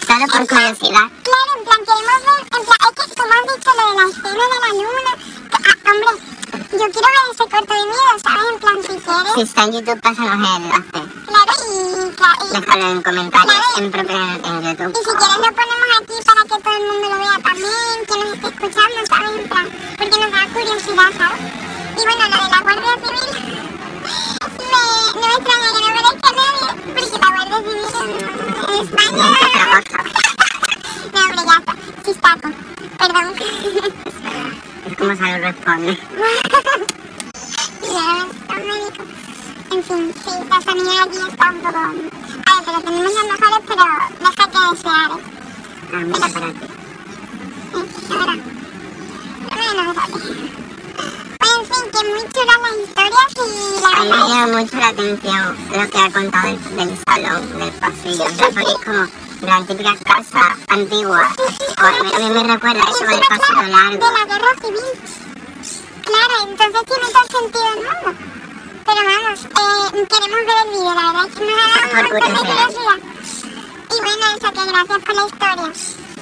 Solo 0.06 0.26
por 0.32 0.42
curiosidad. 0.46 1.06
Claro, 1.24 1.50
en 1.58 1.62
plan, 1.64 1.80
queremos 1.84 2.20
ver... 2.24 2.40
En 2.40 2.62
plan, 2.64 2.80
es 2.80 2.94
que 2.96 3.14
como 3.20 3.32
has 3.34 3.44
dicho 3.54 3.70
lo 3.76 3.84
de 3.90 3.94
la 3.96 4.06
escena 4.08 4.44
de 4.52 4.58
la 4.62 4.70
luna... 4.72 5.12
Ah, 5.52 5.76
hombre, 5.90 6.12
yo 6.78 6.84
quiero 6.92 7.08
ver 7.08 7.26
ese 7.32 7.44
corto 7.48 7.74
de 7.74 7.84
miedo, 7.86 8.12
¿sabes? 8.22 8.46
En 8.52 8.58
plan, 8.60 8.76
si 8.82 8.88
quieres... 8.88 9.32
Si 9.34 9.40
está 9.40 9.62
en 9.64 9.72
YouTube, 9.72 10.00
pásanos 10.00 10.34
el 10.34 10.44
enlace. 10.56 11.00
Claro, 11.26 11.52
y... 11.66 12.14
Claro, 12.16 12.40
y 12.44 12.48
Déjalo 12.52 12.86
en 12.90 13.02
comentarios 13.02 13.66
en 13.78 13.90
propio 13.90 14.16
en, 14.16 14.62
YouTube. 14.62 14.92
Y 14.92 14.98
si 14.98 15.12
quieres 15.16 15.36
lo 15.36 15.50
ponemos 15.56 15.90
aquí 16.00 16.16
para 16.26 16.42
que 16.42 16.56
todo 16.62 16.76
el 16.76 16.84
mundo 16.86 17.06
lo 17.08 17.16
vea 17.18 17.36
también, 17.42 17.96
que 18.06 18.14
nos 18.18 18.28
esté 18.34 18.48
escuchando, 18.48 18.98
¿sabes? 19.08 19.30
En 19.36 19.48
plan, 19.48 19.66
porque 19.96 20.16
nos 20.20 20.30
da 20.32 20.40
curiosidad, 20.52 21.10
¿sabes? 21.16 21.40
Y 21.96 22.02
bueno, 22.04 22.22
lo 22.28 22.36
de 22.44 22.50
la 22.50 22.60
Guardia 22.60 22.94
Civil... 23.02 23.26
me, 24.72 24.82
no 25.14 25.26
me 25.26 25.34
extraña 25.36 25.68
que 25.72 25.80
no 25.80 25.88
merezca 25.96 26.30
nadie, 26.36 26.68
porque 26.94 27.16
la 27.16 27.28
Guardia 27.34 27.58
Civil 27.64 27.88
en, 28.00 28.10
en 28.68 28.80
España... 28.84 29.26
no, 31.12 31.20
hombre, 31.24 31.42
ya 31.46 31.56
está. 31.56 31.72
Chistaco. 32.04 32.48
Perdón. 32.98 33.26
Es 34.86 34.96
como 34.96 35.16
salud 35.16 35.44
responde. 35.44 35.98
En 39.72 39.82
fin, 39.82 40.14
sí, 40.24 40.30
la 40.48 40.60
familia 40.60 41.02
aquí 41.02 41.18
está 41.28 41.50
un 41.50 41.58
poco... 41.60 41.78
A 41.78 41.80
ver, 41.90 42.02
pero 42.64 42.80
tenemos 42.80 43.12
los 43.12 43.24
mejores, 43.24 43.62
pero 43.66 43.84
deja 44.20 44.44
que 44.50 44.58
desear, 44.70 45.10
¿eh? 45.10 45.20
Ah, 45.92 46.02
mira 46.04 46.28
para 46.28 46.48
ti. 46.52 46.66
Sí, 47.72 48.14
la 48.14 48.24
verdad. 48.26 48.38
Bueno, 49.50 49.92
pues, 50.10 50.24
en 51.42 51.62
fin, 51.66 51.82
que 51.92 52.00
muy 52.08 52.22
chulas 52.32 52.60
las 52.62 52.76
historias 52.86 53.30
y 53.36 53.38
la 53.82 53.88
A 53.88 53.90
mí 54.00 54.06
me 54.06 54.10
verdad... 54.10 54.28
llama 54.28 54.46
mucho 54.60 54.76
la 54.76 54.88
atención 54.88 55.44
lo 55.72 55.84
que 55.90 55.98
ha 55.98 56.10
contado 56.12 56.46
del, 56.48 56.58
del 56.76 56.92
salón, 57.06 57.40
del 57.58 57.72
pasillo. 57.72 58.24
O 58.24 58.26
sea, 58.30 58.48
porque 58.50 58.70
es 58.72 58.84
como 58.84 59.02
la 59.40 59.64
típica 59.66 59.94
casa 60.04 60.56
antigua. 60.68 61.28
A 61.76 61.90
mí, 61.90 62.10
a 62.14 62.18
mí 62.18 62.30
me 62.30 62.54
recuerda 62.54 62.82
eso 62.90 63.04
del 63.04 63.20
pasillo 63.20 63.62
largo. 63.62 64.06
De 64.06 64.12
la 64.12 64.24
guerra 64.24 64.52
civil. 64.60 65.26
Claro, 66.04 66.34
entonces 66.48 66.82
tiene 66.86 67.06
todo 67.12 67.22
el 67.22 67.30
sentido 67.30 67.64
del 67.64 67.84
mundo. 67.84 68.36
Pero 68.86 69.00
vamos, 69.04 69.44
eh, 69.44 70.06
queremos 70.08 70.40
ver 70.46 70.58
el 70.64 70.70
vídeo, 70.70 70.94
la 70.94 71.12
verdad 71.12 71.26
es 71.26 71.34
que 71.34 71.44
nos 71.44 71.58
ha 71.58 71.66
dado 71.66 71.86
un 71.86 71.96
montón 71.96 72.32
de 72.32 72.38
curiosidad. 72.38 72.98
Y 73.86 73.98
bueno, 74.00 74.24
eso, 74.36 74.52
que 74.52 74.64
gracias 74.66 74.98
por 75.04 75.14
la 75.14 75.26
historia. 75.26 75.72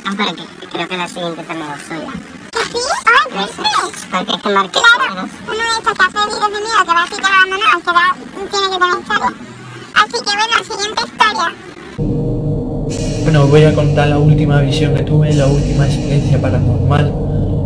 Ah, 0.06 0.12
pero 0.16 0.34
que, 0.34 0.68
creo 0.68 0.88
que 0.88 0.96
la 0.96 1.08
siguiente 1.08 1.42
también 1.44 1.70
es 1.72 1.82
suya. 1.86 2.12
¿Que 2.52 2.64
sí? 2.64 2.82
¡Ay, 3.04 3.26
qué 3.30 3.54
porque 4.10 4.32
es 4.32 4.42
que 4.42 4.48
marqué 4.48 4.80
Claro, 4.80 5.28
uno 5.46 5.54
de 5.54 5.78
estos 5.78 5.92
que 5.92 6.04
hace 6.04 6.26
vídeos 6.26 6.52
de 6.52 6.60
miedo 6.60 6.84
que 6.84 6.92
va 6.94 7.02
así 7.02 7.16
que 7.16 7.22
va 7.22 7.28
abandonado, 7.28 7.80
que 7.80 7.92
va, 7.92 8.16
tiene 8.50 8.70
que 8.70 8.78
tener 8.78 8.98
historia. 9.00 9.32
Así 9.94 10.12
que 10.12 10.36
bueno, 10.36 10.64
siguiente 10.64 11.02
historia. 11.04 11.73
Bueno, 13.34 13.48
voy 13.48 13.64
a 13.64 13.74
contar 13.74 14.06
la 14.06 14.18
última 14.20 14.60
visión 14.60 14.94
que 14.94 15.02
tuve, 15.02 15.32
la 15.34 15.48
última 15.48 15.86
experiencia 15.86 16.40
paranormal. 16.40 17.12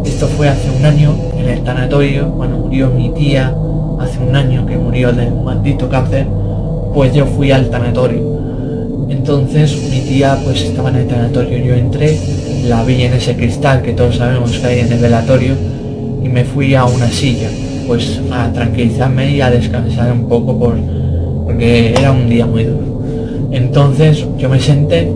Esto 0.02 0.26
fue 0.26 0.48
hace 0.48 0.70
un 0.70 0.82
año 0.82 1.14
en 1.36 1.46
el 1.46 1.62
tanatorio, 1.62 2.30
cuando 2.30 2.56
murió 2.56 2.88
mi 2.88 3.10
tía, 3.10 3.54
hace 4.00 4.18
un 4.18 4.34
año 4.34 4.64
que 4.64 4.78
murió 4.78 5.12
de 5.12 5.30
maldito 5.30 5.86
cáncer, 5.90 6.26
pues 6.94 7.12
yo 7.12 7.26
fui 7.26 7.50
al 7.50 7.68
tanatorio. 7.68 8.18
Entonces 9.10 9.90
mi 9.90 10.00
tía 10.00 10.38
pues 10.42 10.62
estaba 10.62 10.88
en 10.88 10.96
el 10.96 11.06
tanatorio, 11.06 11.58
yo 11.58 11.74
entré, 11.74 12.18
la 12.66 12.82
vi 12.84 13.02
en 13.02 13.12
ese 13.12 13.36
cristal 13.36 13.82
que 13.82 13.92
todos 13.92 14.16
sabemos 14.16 14.52
que 14.52 14.66
hay 14.66 14.80
en 14.80 14.90
el 14.90 15.00
velatorio 15.00 15.52
y 16.24 16.30
me 16.30 16.44
fui 16.44 16.74
a 16.76 16.86
una 16.86 17.08
silla. 17.08 17.50
pues 17.86 18.18
a 18.32 18.50
tranquilizarme 18.54 19.32
y 19.32 19.42
a 19.42 19.50
descansar 19.50 20.12
un 20.12 20.30
poco 20.30 20.58
por, 20.58 20.78
porque 21.44 21.92
era 21.92 22.10
un 22.10 22.26
día 22.30 22.46
muy 22.46 22.64
duro. 22.64 23.02
Entonces 23.50 24.24
yo 24.38 24.48
me 24.48 24.60
senté 24.60 25.12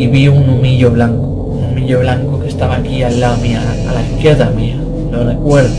y 0.00 0.06
vi 0.06 0.28
un 0.28 0.48
humillo 0.48 0.90
blanco, 0.90 1.26
un 1.26 1.72
humillo 1.72 2.00
blanco 2.00 2.40
que 2.40 2.48
estaba 2.48 2.76
aquí 2.76 3.02
al 3.02 3.20
lado 3.20 3.36
mía, 3.36 3.60
a 3.86 3.92
la 3.92 4.00
izquierda 4.00 4.48
mía, 4.48 4.76
lo 5.12 5.24
recuerdo. 5.24 5.74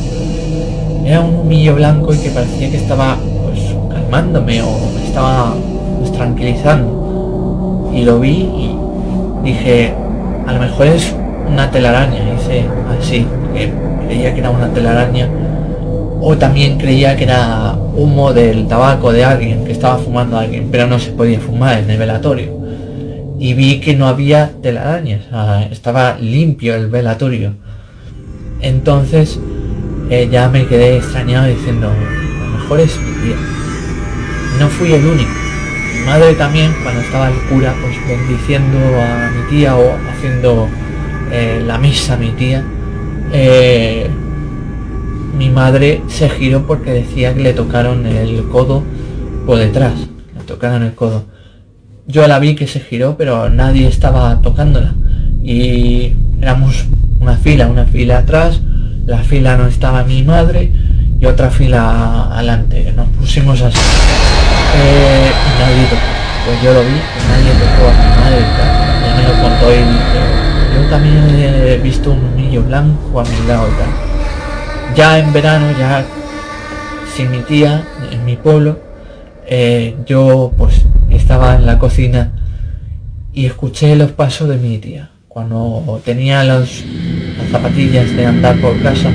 Era 1.04 1.22
un 1.22 1.38
humillo 1.38 1.74
blanco 1.74 2.13
y 2.13 2.18
que 2.20 2.30
parecía 2.30 2.70
que 2.70 2.78
estaba 2.78 3.18
pues 3.44 3.75
calmándome 3.90 4.62
o 4.62 4.78
me 4.94 5.08
estaba 5.08 5.56
pues, 5.98 6.12
tranquilizando. 6.12 7.90
Y 7.96 8.04
lo 8.04 8.20
vi 8.20 8.30
y 8.30 8.75
dije, 9.44 9.96
a 10.46 10.54
lo 10.54 10.60
mejor 10.60 10.86
es 10.86 11.16
una 11.51 11.72
telaraña, 11.72 12.20
hice 12.38 12.63
así, 13.00 13.25
que 13.56 13.74
creía 14.06 14.36
que 14.36 14.40
era 14.42 14.51
una 14.51 14.68
telaraña. 14.68 15.30
O 16.22 16.38
también 16.38 16.78
creía 16.78 17.18
que 17.18 17.24
era 17.24 17.75
humo 17.96 18.34
del 18.34 18.68
tabaco 18.68 19.12
de 19.12 19.24
alguien, 19.24 19.66
que 19.66 19.72
estaba 19.72 19.98
fumando 19.98 20.38
a 20.38 20.42
alguien, 20.42 20.70
pero 20.72 20.86
no 20.86 21.00
se 21.00 21.10
podía 21.10 21.40
fumar 21.40 21.80
en 21.80 21.90
el 21.90 21.98
velatorio. 21.98 22.61
Y 23.42 23.56
vi 23.56 23.80
que 23.80 23.96
no 23.96 24.08
había 24.08 24.52
telarañas, 24.62 25.22
estaba 25.72 26.16
limpio 26.20 26.76
el 26.76 26.92
velatorio. 26.92 27.56
Entonces 28.62 29.40
eh, 30.12 30.30
ya 30.32 30.48
me 30.48 30.68
quedé 30.68 30.98
extrañado 30.98 31.48
diciendo, 31.48 31.90
a 31.90 32.46
lo 32.46 32.60
mejor 32.60 32.82
es 32.82 33.00
mi 33.00 33.12
tía. 33.24 33.38
No 34.60 34.68
fui 34.68 34.94
el 34.94 35.04
único. 35.04 35.32
Mi 35.98 36.06
madre 36.06 36.36
también, 36.36 36.72
cuando 36.84 37.02
estaba 37.02 37.30
el 37.30 37.38
cura, 37.50 37.74
pues 37.82 37.96
bendiciendo 38.08 38.78
a 38.78 39.32
mi 39.32 39.50
tía 39.50 39.76
o 39.76 39.92
haciendo 40.12 40.68
eh, 41.32 41.64
la 41.66 41.80
misa 41.80 42.14
a 42.14 42.18
mi 42.18 42.30
tía, 42.34 42.64
eh, 43.34 44.08
mi 45.36 45.50
madre 45.50 46.04
se 46.10 46.30
giró 46.30 46.68
porque 46.68 46.92
decía 46.92 47.34
que 47.34 47.42
le 47.42 47.54
tocaron 47.54 48.06
el 48.06 48.48
codo 48.50 48.84
por 49.48 49.58
detrás. 49.58 49.94
Le 50.38 50.44
tocaron 50.46 50.84
el 50.84 50.94
codo. 50.94 51.31
Yo 52.08 52.27
la 52.27 52.39
vi 52.39 52.55
que 52.55 52.67
se 52.67 52.79
giró, 52.79 53.15
pero 53.17 53.50
nadie 53.50 53.88
estaba 53.88 54.41
tocándola. 54.41 54.93
Y 55.43 56.13
éramos 56.41 56.86
una 57.20 57.38
fila, 57.38 57.67
una 57.67 57.86
fila 57.86 58.20
atrás, 58.20 58.62
la 59.05 59.20
fila 59.20 59.55
no 59.55 59.67
estaba 59.67 60.03
mi 60.03 60.24
madre 60.24 60.72
y 61.20 61.25
otra 61.25 61.51
fila 61.51 62.27
adelante. 62.34 62.91
Nos 62.96 63.08
pusimos 63.10 63.62
así. 63.62 63.77
Eh, 64.75 65.31
y 65.31 65.62
nadie 65.62 65.84
tocó. 65.86 66.01
Pues 66.46 66.62
yo 66.63 66.74
lo 66.74 66.81
vi, 66.81 66.98
nadie 67.29 67.51
tocó 67.60 67.88
a 67.88 67.93
mi 67.93 68.10
madre. 68.20 68.46
Ya 69.05 69.15
me 69.15 69.24
lo 69.24 69.41
contó 69.41 69.72
y 69.72 70.75
yo 70.75 70.89
también 70.89 71.24
he 71.38 71.77
visto 71.77 72.12
un 72.12 72.36
niño 72.36 72.63
blanco 72.63 73.20
a 73.20 73.24
mi 73.24 73.48
lado 73.48 73.67
Ya 74.96 75.20
en 75.20 75.31
verano, 75.31 75.67
ya 75.77 76.03
sin 77.15 77.29
mi 77.29 77.39
tía, 77.39 77.84
en 78.12 78.25
mi 78.25 78.36
pueblo, 78.38 78.79
eh, 79.53 79.96
yo 80.05 80.53
pues 80.58 80.81
estaba 81.10 81.58
en 81.58 81.65
la 81.65 81.77
cocina 81.77 82.31
y 83.34 83.48
escuché 83.48 83.98
los 83.98 84.12
pasos 84.12 84.48
de 84.48 84.55
mi 84.55 84.77
tía. 84.77 85.10
Cuando 85.27 86.01
tenía 86.05 86.46
los, 86.46 86.86
las 87.38 87.50
zapatillas 87.51 88.15
de 88.15 88.25
andar 88.25 88.55
por 88.62 88.81
casa, 88.81 89.10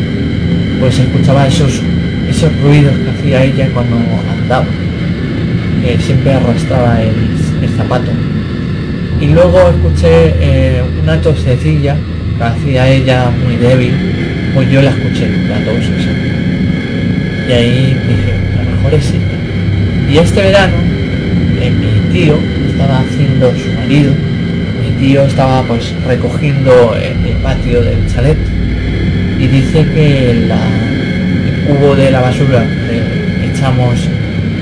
pues 0.78 0.98
escuchaba 0.98 1.46
esos, 1.46 1.80
esos 2.28 2.52
ruidos 2.60 2.92
que 2.98 3.10
hacía 3.10 3.44
ella 3.44 3.70
cuando 3.72 3.96
andaba, 3.96 4.66
siempre 6.00 6.34
arrastraba 6.34 7.00
el, 7.02 7.68
zapato. 7.74 8.10
Y 9.20 9.28
luego 9.28 9.58
escuché 9.70 10.34
eh, 10.38 10.82
una 11.02 11.18
tosecilla 11.18 11.96
que 12.36 12.44
hacía 12.44 12.88
ella 12.90 13.30
muy 13.42 13.56
débil, 13.56 14.52
pues 14.54 14.70
yo 14.70 14.82
la 14.82 14.90
escuché, 14.90 15.30
la 15.48 15.64
tos 15.64 15.84
Y 17.48 17.52
ahí 17.52 17.94
dije, 18.06 18.32
a 18.60 18.64
lo 18.64 18.70
mejor 18.76 18.94
es. 18.94 19.25
Y 20.08 20.18
este 20.18 20.42
verano, 20.42 20.76
eh, 21.60 21.70
mi 21.70 22.12
tío 22.12 22.38
estaba 22.68 23.00
haciendo 23.00 23.50
su 23.50 23.72
marido, 23.72 24.12
tío 24.98 25.24
estaba 25.24 25.62
pues 25.62 25.94
recogiendo 26.06 26.94
el 26.96 27.32
patio 27.42 27.82
del 27.82 28.06
chalet. 28.12 28.38
Y 29.38 29.46
dice 29.46 29.84
que 29.94 30.30
el 30.30 30.52
cubo 31.66 31.94
de 31.94 32.10
la 32.10 32.20
basura 32.20 32.64
que 32.88 33.50
echamos 33.50 34.08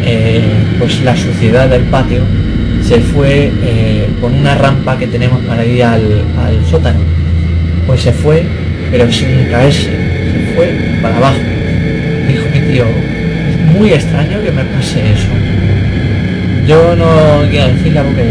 eh, 0.05 0.43
pues 0.79 1.03
la 1.03 1.17
suciedad 1.17 1.69
del 1.69 1.83
patio 1.83 2.23
se 2.83 3.01
fue 3.01 3.51
eh, 3.63 4.09
con 4.21 4.35
una 4.35 4.55
rampa 4.55 4.99
que 4.99 5.07
tenemos 5.07 5.41
para 5.45 5.65
ir 5.65 5.83
al, 5.85 6.25
sótano. 6.69 7.01
Pues 7.87 8.03
se 8.03 8.13
fue 8.13 8.45
pero 8.91 9.11
sin 9.11 9.47
caerse. 9.51 9.91
Se 9.91 10.55
fue 10.55 10.99
para 11.01 11.17
abajo. 11.17 11.39
Dijo 12.29 12.45
mi 12.53 12.73
tío 12.73 12.85
muy 13.79 13.93
extraño 13.93 14.43
que 14.43 14.51
me 14.51 14.65
pase 14.65 15.13
eso 15.13 15.29
yo 16.67 16.97
no 16.97 17.49
quiero 17.51 17.69
decirla 17.75 18.03
porque 18.03 18.25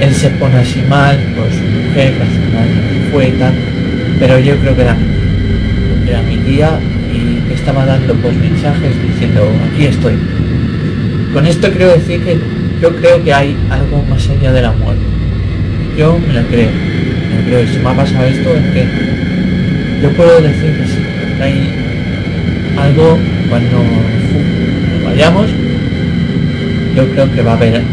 él 0.00 0.14
se 0.14 0.30
pone 0.30 0.56
así 0.56 0.82
mal 0.88 1.18
por 1.36 1.50
su 1.50 1.58
mujer, 1.58 2.14
que 2.14 2.22
hace 2.22 3.10
fue 3.12 3.26
tal, 3.38 3.52
pero 4.18 4.38
yo 4.38 4.56
creo 4.56 4.74
que 4.74 4.82
era, 4.82 4.96
era 6.08 6.22
mi 6.22 6.38
tía 6.38 6.80
y 7.12 7.52
estaba 7.52 7.84
dando 7.84 8.14
pues 8.14 8.34
mensajes 8.36 9.02
diciendo 9.02 9.46
aquí 9.70 9.84
estoy. 9.84 10.14
Con 11.34 11.46
esto 11.46 11.70
quiero 11.70 11.92
decir 11.92 12.22
que 12.22 12.38
yo 12.80 12.96
creo 12.96 13.22
que 13.22 13.32
hay 13.32 13.56
algo 13.70 14.02
más 14.08 14.28
allá 14.30 14.52
de 14.52 14.62
la 14.62 14.72
muerte. 14.72 15.02
Yo 15.96 16.18
me 16.18 16.32
lo 16.32 16.42
creo, 16.48 16.70
me 16.70 17.40
lo 17.40 17.44
creo. 17.44 17.62
Y 17.62 17.68
si 17.68 17.78
me 17.78 17.90
ha 17.90 17.94
pasado 17.94 18.24
esto 18.24 18.56
es 18.56 18.72
que 18.72 18.86
yo 20.02 20.10
puedo 20.12 20.40
decir 20.40 20.78
que 20.78 20.86
sí, 20.86 20.98
que 21.36 21.42
hay 21.42 21.74
algo 22.78 23.18
cuando 23.52 23.84
vayamos, 25.04 25.50
yo 26.94 27.04
creo 27.10 27.30
que 27.34 27.42
va 27.42 27.50
a 27.50 27.54
haber 27.54 27.84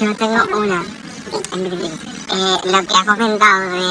Yo 0.00 0.14
tengo 0.16 0.58
una. 0.58 0.82
Eh, 0.82 2.56
lo 2.64 2.86
que 2.86 2.94
ha 2.96 3.04
comentado 3.04 3.60
de 3.70 3.84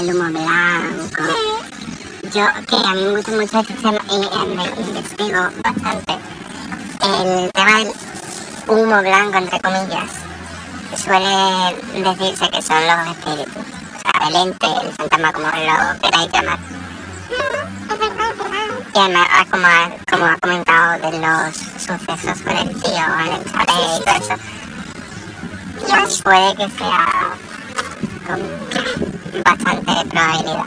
el, 0.00 0.14
humo 0.14 0.30
blanco. 0.30 1.22
Yo, 2.32 2.46
que 2.66 2.76
a 2.76 2.94
mí 2.94 3.02
me 3.02 3.10
gusta 3.10 3.32
mucho 3.32 3.60
este 3.60 3.74
tema 3.74 4.00
y 4.10 4.56
me 4.56 4.64
investigo 4.88 5.50
bastante. 5.62 6.14
El 7.02 7.50
tema 7.52 7.78
del 7.78 7.92
humo 8.68 9.00
blanco, 9.02 9.36
entre 9.36 9.60
comillas, 9.60 10.27
suele 10.96 11.76
decirse 11.92 12.50
que 12.50 12.62
son 12.62 12.86
los 12.86 13.16
espíritus. 13.16 13.56
O 13.56 14.00
sea, 14.00 14.28
el 14.28 14.36
ente, 14.36 14.66
el 14.82 14.92
fantasma, 14.92 15.32
como 15.32 15.46
lo 15.46 16.00
queráis 16.00 16.32
llamar. 16.32 16.58
Y 18.94 18.98
además, 18.98 19.28
como, 19.50 19.68
como 20.10 20.24
ha 20.24 20.36
comentado 20.38 21.10
de 21.10 21.18
los 21.18 21.56
sucesos 21.56 22.42
con 22.42 22.56
el 22.56 22.68
tío 22.80 22.90
el 22.90 23.44
chalet 23.52 24.00
y 24.00 24.04
todo 24.04 24.16
eso, 24.16 24.34
pues 25.88 26.22
puede 26.22 26.56
que 26.56 26.68
sea 26.70 27.06
con 28.26 28.40
bastante 29.44 29.92
probabilidad. 30.08 30.64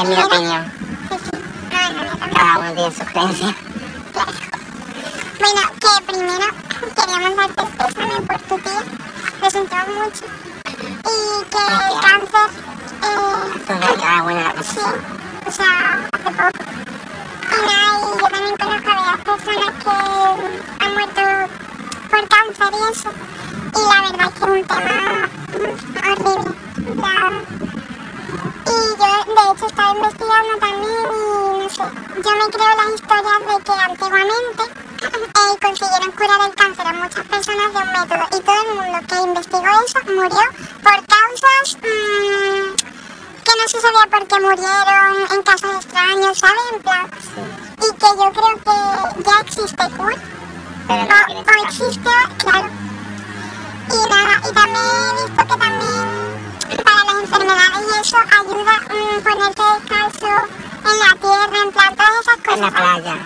En 0.00 0.08
mi 0.08 0.22
opinión. 0.22 0.72
Cada 2.34 2.58
uno 2.58 2.72
tiene 2.74 2.90
su 2.92 3.04
creencia. 3.04 3.54
Bueno, 5.38 5.60
que 5.80 5.90
primero 6.06 6.46
queríamos 6.94 7.36
darte 7.36 7.62
pésame 7.76 8.20
por 8.26 8.38
tu 8.42 8.58
tía. 8.58 8.82
Lo 9.40 9.50
sentimos 9.50 9.88
mucho. 9.88 10.24
Y 10.68 11.44
que 11.50 11.62
el 11.68 12.00
cáncer... 12.00 12.48
Eh, 13.00 14.04
ah, 14.04 14.20
bueno, 14.22 14.40
la 14.40 14.62
sí, 14.62 14.80
o 15.46 15.50
sea, 15.50 16.08
hace 16.12 16.30
poco. 16.30 16.64
Y 17.50 17.66
nada, 17.66 17.90
y 17.98 18.20
yo 18.20 18.26
también 18.28 18.56
conozco 18.56 18.90
a 18.90 18.94
varias 18.94 19.20
personas 19.24 19.72
que 19.82 20.84
han 20.84 20.94
muerto 20.94 21.22
por 22.10 22.28
cáncer 22.28 22.70
y 22.72 22.92
eso 22.92 23.10
y 23.74 23.80
la 23.80 24.00
verdad 24.00 24.28
es 24.28 24.34
que 24.34 24.44
es 24.44 24.50
un 24.50 24.64
tema 24.66 25.28
horrible. 26.08 26.54
y 28.66 28.76
yo 28.98 29.10
de 29.34 29.42
hecho 29.52 29.66
estaba 29.66 29.90
investigando 29.94 30.54
también 30.58 31.06
y 31.08 31.58
no 31.58 31.68
sé, 31.68 31.82
yo 32.22 32.30
me 32.36 32.46
creo 32.50 32.72
las 32.76 32.90
historias 32.94 33.40
de 33.46 33.54
que 33.64 33.72
antiguamente 33.72 34.62
eh, 35.02 35.58
consiguieron 35.60 36.12
curar 36.12 36.40
el 36.48 36.54
cáncer 36.54 36.86
a 36.86 36.92
muchas 36.92 37.24
personas 37.26 37.72
de 37.72 37.78
un 37.78 37.92
método 37.92 38.24
y 38.36 38.40
todo 38.42 38.62
el 38.62 38.74
mundo 38.74 38.98
que 39.08 39.16
investigó 39.28 39.70
eso 39.86 39.98
murió 40.06 40.44
por 40.82 40.98
causas 41.06 41.76
mmm, 41.82 42.74
que 43.44 43.52
no 43.56 43.64
se 43.68 43.80
sabía 43.80 44.06
por 44.10 44.26
qué 44.26 44.40
murieron 44.40 45.32
en 45.32 45.42
casos 45.42 45.74
extraños, 45.76 46.38
¿sabes? 46.38 46.66
En 46.72 46.82
plan, 46.82 47.06
y 47.78 47.88
que 47.94 48.08
yo 48.18 48.32
creo 48.32 48.54
que 48.64 48.76
ya 49.24 49.40
existe 49.40 49.84
cura. 49.96 50.16
O, 50.88 50.92
o 50.92 51.64
existe, 51.64 52.10
claro, 52.38 52.68
y 53.90 54.08
nada, 54.08 54.34
y 54.38 54.52
también 54.54 54.84
he 54.84 55.26
visto 55.26 55.42
que 55.42 55.56
también 55.58 56.08
para 56.84 57.04
las 57.04 57.14
enfermedades 57.22 57.80
y 57.86 58.00
eso 58.00 58.16
ayuda 58.16 58.74
mmm, 58.88 59.22
ponerte 59.22 59.62
descalzo 59.62 60.32
en 60.84 60.96
la 60.98 61.10
tierra, 61.20 61.58
en 61.62 61.70
plan, 61.72 61.96
todas 61.96 62.20
esas 62.20 62.36
cosas. 62.36 62.54
En 62.54 62.60
la 62.60 62.70
playa. 62.70 63.16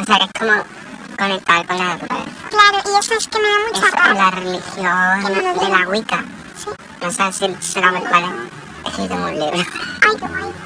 O 0.00 0.04
sea 0.04 0.18
que 0.18 0.24
es 0.24 0.30
como 0.38 0.79
conectar 1.20 1.66
con 1.66 1.78
la 1.78 1.84
naturaleza. 1.84 2.30
Claro, 2.50 2.78
y 2.86 2.98
eso 2.98 3.14
es 3.14 3.28
que 3.28 3.38
me 3.38 3.48
da 3.48 3.58
mucha 3.68 3.86
Es 3.86 3.92
rabia. 3.94 4.22
la 4.22 4.30
religión 4.30 5.54
de 5.58 5.68
la 5.68 5.88
Wicca. 5.88 6.24
Sí. 6.56 6.70
No 7.02 7.10
sé 7.10 7.32
si 7.32 7.56
se 7.72 7.80
lo 7.80 8.00
cuál 8.00 8.24
es. 8.24 8.94
Es 8.94 8.98
un 9.10 9.34
libro. 9.38 9.52
Ay, 9.52 10.16
qué 10.18 10.26
guay. 10.26 10.52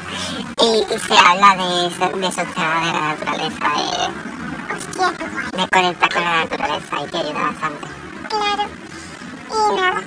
Y, 0.62 0.94
y 0.94 0.98
se 0.98 1.18
habla 1.18 1.56
de, 1.56 1.86
eso- 1.88 2.16
de 2.16 2.26
sociedad 2.28 2.80
de 2.80 2.92
la 2.92 3.00
naturaleza, 3.08 3.66
Hostia, 4.72 5.12
qué 5.18 5.24
guay. 5.26 5.44
de, 5.52 5.58
de 5.62 5.68
conectar 5.68 6.12
con 6.14 6.24
la 6.24 6.36
naturaleza 6.44 7.00
y 7.02 7.10
que 7.10 7.18
ayuda 7.18 7.40
bastante. 7.42 7.86
Claro. 8.30 8.64
Y 9.50 9.80
nada. 9.80 10.00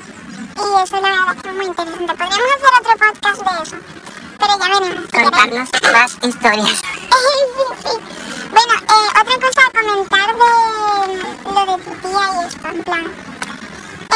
Y 0.55 0.83
eso 0.83 0.95
la 1.01 1.10
verdad 1.10 1.36
es 1.36 1.41
que 1.43 1.49
es 1.49 1.55
muy 1.55 1.65
interesante. 1.65 2.13
Podríamos 2.13 2.53
hacer 2.55 2.73
otro 2.79 2.93
podcast 2.97 3.41
de 3.41 3.63
eso. 3.63 3.77
Pero 4.39 4.54
ya 4.60 4.67
queréis. 4.80 5.12
Contarnos 5.12 5.69
más 5.93 6.17
historias. 6.21 6.80
sí, 6.80 7.63
sí. 7.84 7.93
Bueno, 8.52 8.73
eh, 8.73 9.10
otra 9.21 9.36
cosa 9.47 9.62
a 9.67 9.71
comentar 9.80 10.30
de 10.36 11.52
lo 11.54 11.62
de 11.65 11.84
tu 11.84 11.91
tía 12.02 12.26
y 12.34 12.47
esto, 12.47 12.67
en 12.67 12.84
plan. 12.84 13.06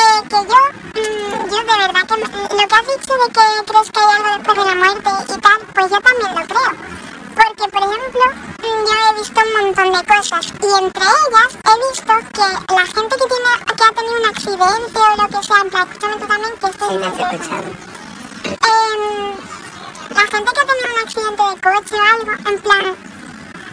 Eh, 0.02 0.22
que 0.30 0.40
yo, 0.52 0.62
mm, 0.96 1.50
yo 1.50 1.58
de 1.58 1.78
verdad 1.88 2.04
que 2.08 2.16
me- 2.18 2.62
lo 2.62 2.68
que 2.68 2.76
has 2.76 2.88
dicho 2.88 3.14
de 3.14 3.28
que 3.34 3.46
crees 3.68 3.92
que 3.92 4.00
hay 4.00 4.10
algo 4.16 4.30
después 4.38 4.58
de 4.58 4.66
la 4.66 4.76
muerte 4.76 5.10
y 5.28 5.38
tal, 5.42 5.60
pues 5.74 5.90
yo 5.92 6.00
también 6.02 6.32
lo 6.36 6.44
creo. 6.48 6.72
Porque, 7.36 7.72
por 7.72 7.82
ejemplo, 7.84 8.22
mm, 8.62 8.86
yo 8.88 8.94
he 9.10 9.20
visto 9.20 9.40
un 9.42 9.52
montón 9.66 9.92
de 9.94 10.04
cosas 10.06 10.46
y 10.48 10.84
entre 10.84 11.04
ellas 11.04 11.52
he 11.70 11.76
visto 11.90 12.14
que 12.34 12.74
la 12.74 12.86
gente 12.86 13.16
que, 13.20 13.28
tiene, 13.32 13.52
que 13.66 13.84
ha 13.84 13.92
tenido 13.94 14.18
un 14.22 14.26
accidente 14.26 15.00
o 15.00 15.22
lo 15.22 15.28
que 15.28 15.46
sea, 15.48 15.62
en 15.62 15.70
plan, 15.70 15.88
escúchame 15.88 16.16
tú 16.22 16.28
también, 16.28 16.54
que 16.60 16.68
esto 16.68 16.86
Sí, 16.90 16.96
es 16.96 17.02
la 20.22 20.38
gente 20.38 20.52
que 20.54 20.60
ha 20.60 20.66
tenido 20.66 20.90
un 20.94 21.04
accidente 21.04 21.44
de 21.44 21.62
coche 21.62 21.96
o 21.96 22.04
algo, 22.04 22.32
en 22.50 22.62
plan, 22.62 22.86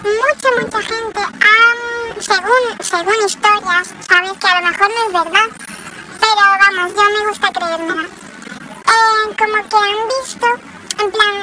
mucha, 0.03 0.49
mucha 0.61 0.83
gente, 0.83 1.21
han, 1.21 2.23
según, 2.23 2.65
según 2.81 3.27
historias, 3.27 3.89
sabes 4.09 4.33
que 4.41 4.47
a 4.47 4.61
lo 4.61 4.67
mejor 4.69 4.89
no 4.89 5.07
es 5.07 5.13
verdad, 5.13 5.49
pero 6.21 6.43
vamos, 6.61 6.95
yo 6.95 7.03
me 7.03 7.29
gusta 7.29 7.53
creérmela. 7.53 8.03
Eh, 8.03 9.37
como 9.39 9.69
que 9.69 9.77
han 9.77 10.03
visto, 10.17 10.47
en 11.03 11.11
plan, 11.11 11.37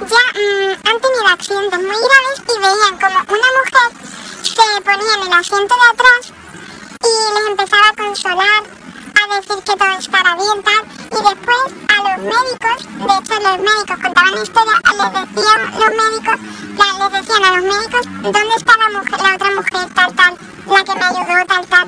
ya 0.00 0.24
mm, 0.40 0.88
han 0.88 1.00
tenido 1.00 1.26
accidentes 1.28 1.78
muy 1.80 2.00
graves 2.06 2.38
y 2.48 2.58
veían 2.58 2.98
como 2.98 3.18
una 3.36 3.48
mujer 3.58 4.10
se 4.42 4.80
ponía 4.80 5.14
en 5.14 5.22
el 5.26 5.32
asiento 5.32 5.74
de 5.74 5.90
atrás 5.92 6.32
y 7.04 7.34
les 7.34 7.48
empezaba 7.50 7.88
a 7.88 7.96
consolar, 7.96 8.79
decir 9.30 9.56
que 9.64 9.76
todo 9.76 9.98
estará 9.98 10.34
bien, 10.34 10.62
tal. 10.62 10.82
Y 11.06 11.20
después 11.22 11.62
a 11.88 11.96
los 12.02 12.18
médicos, 12.18 12.78
de 12.98 13.14
hecho 13.18 13.34
los 13.40 13.58
médicos 13.58 13.98
contaban 14.02 14.34
la 14.34 14.42
historia, 14.42 14.76
les 14.98 15.12
decían 15.12 15.60
los 15.80 15.92
médicos, 16.00 16.38
les 16.98 17.12
decían 17.12 17.44
a 17.44 17.50
los 17.56 17.64
médicos 17.64 18.02
dónde 18.22 18.54
está 18.56 18.72
la 18.76 18.88
mujer, 18.98 19.20
la 19.20 19.34
otra 19.34 19.50
mujer, 19.50 19.94
tal, 19.94 20.14
tal, 20.14 20.32
la 20.66 20.84
que 20.84 20.94
me 20.94 21.04
ayudó, 21.04 21.46
tal, 21.46 21.66
tal. 21.66 21.86